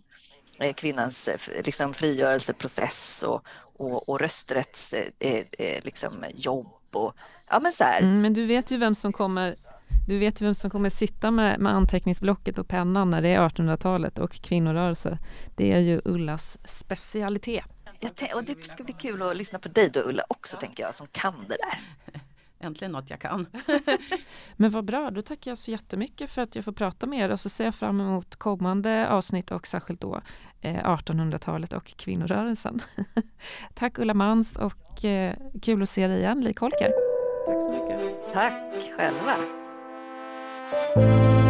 eh, 0.59 0.73
kvinnans 0.73 1.29
liksom, 1.63 1.93
frigörelseprocess 1.93 3.23
och, 3.23 3.45
och, 3.77 4.09
och 4.09 4.19
rösträttsjobb 4.19 5.83
liksom, 5.83 6.25
jobb. 6.35 6.75
Och, 6.91 7.13
ja, 7.49 7.59
men, 7.59 7.73
så 7.73 7.83
här. 7.83 7.99
Mm, 7.99 8.21
men 8.21 8.33
du 8.33 8.45
vet 8.45 8.71
ju 8.71 8.77
vem 8.77 8.95
som 8.95 9.13
kommer 9.13 9.55
du 10.07 10.17
vet 10.17 10.41
ju 10.41 10.45
vem 10.45 10.55
som 10.55 10.69
kommer 10.69 10.89
sitta 10.89 11.31
med, 11.31 11.59
med 11.59 11.73
anteckningsblocket 11.73 12.57
och 12.57 12.67
pennan 12.67 13.09
när 13.09 13.21
det 13.21 13.29
är 13.29 13.39
1800-talet 13.39 14.19
och 14.19 14.31
kvinnorörelse. 14.31 15.17
Det 15.55 15.71
är 15.71 15.79
ju 15.79 16.01
Ullas 16.05 16.57
specialitet. 16.65 17.65
och 18.35 18.43
det 18.43 18.65
ska 18.65 18.83
bli 18.83 18.93
kul 18.93 19.21
att 19.21 19.37
lyssna 19.37 19.59
på 19.59 19.69
dig 19.69 19.89
då 19.89 19.99
Ulla 19.99 20.23
också 20.27 20.57
tänker 20.57 20.83
jag 20.83 20.95
som 20.95 21.07
kan 21.07 21.35
det 21.47 21.57
där. 21.57 21.79
Äntligen 22.59 22.91
något 22.91 23.09
jag 23.09 23.19
kan. 23.19 23.47
Men 24.55 24.71
vad 24.71 24.85
bra, 24.85 25.11
då 25.11 25.21
tackar 25.21 25.51
jag 25.51 25.57
så 25.57 25.71
jättemycket 25.71 26.29
för 26.29 26.41
att 26.41 26.55
jag 26.55 26.65
får 26.65 26.71
prata 26.71 27.05
med 27.07 27.19
er 27.19 27.29
och 27.29 27.39
så 27.39 27.49
ser 27.49 27.65
jag 27.65 27.75
fram 27.75 28.01
emot 28.01 28.35
kommande 28.35 29.09
avsnitt 29.09 29.51
och 29.51 29.67
särskilt 29.67 30.01
då 30.01 30.21
eh, 30.61 30.85
1800-talet 30.85 31.73
och 31.73 31.85
kvinnorörelsen. 31.85 32.81
Tack 33.73 33.99
Ulla 33.99 34.13
Mans 34.13 34.55
och 34.55 35.05
eh, 35.05 35.35
kul 35.61 35.81
att 35.81 35.89
se 35.89 36.07
dig 36.07 36.19
igen, 36.19 36.41
Lik 36.41 36.59
Holker. 36.59 36.91
Tack 37.45 37.63
så 37.63 37.71
mycket. 37.71 38.33
Tack 38.33 38.53
själva. 38.97 39.60
Música 40.71 41.40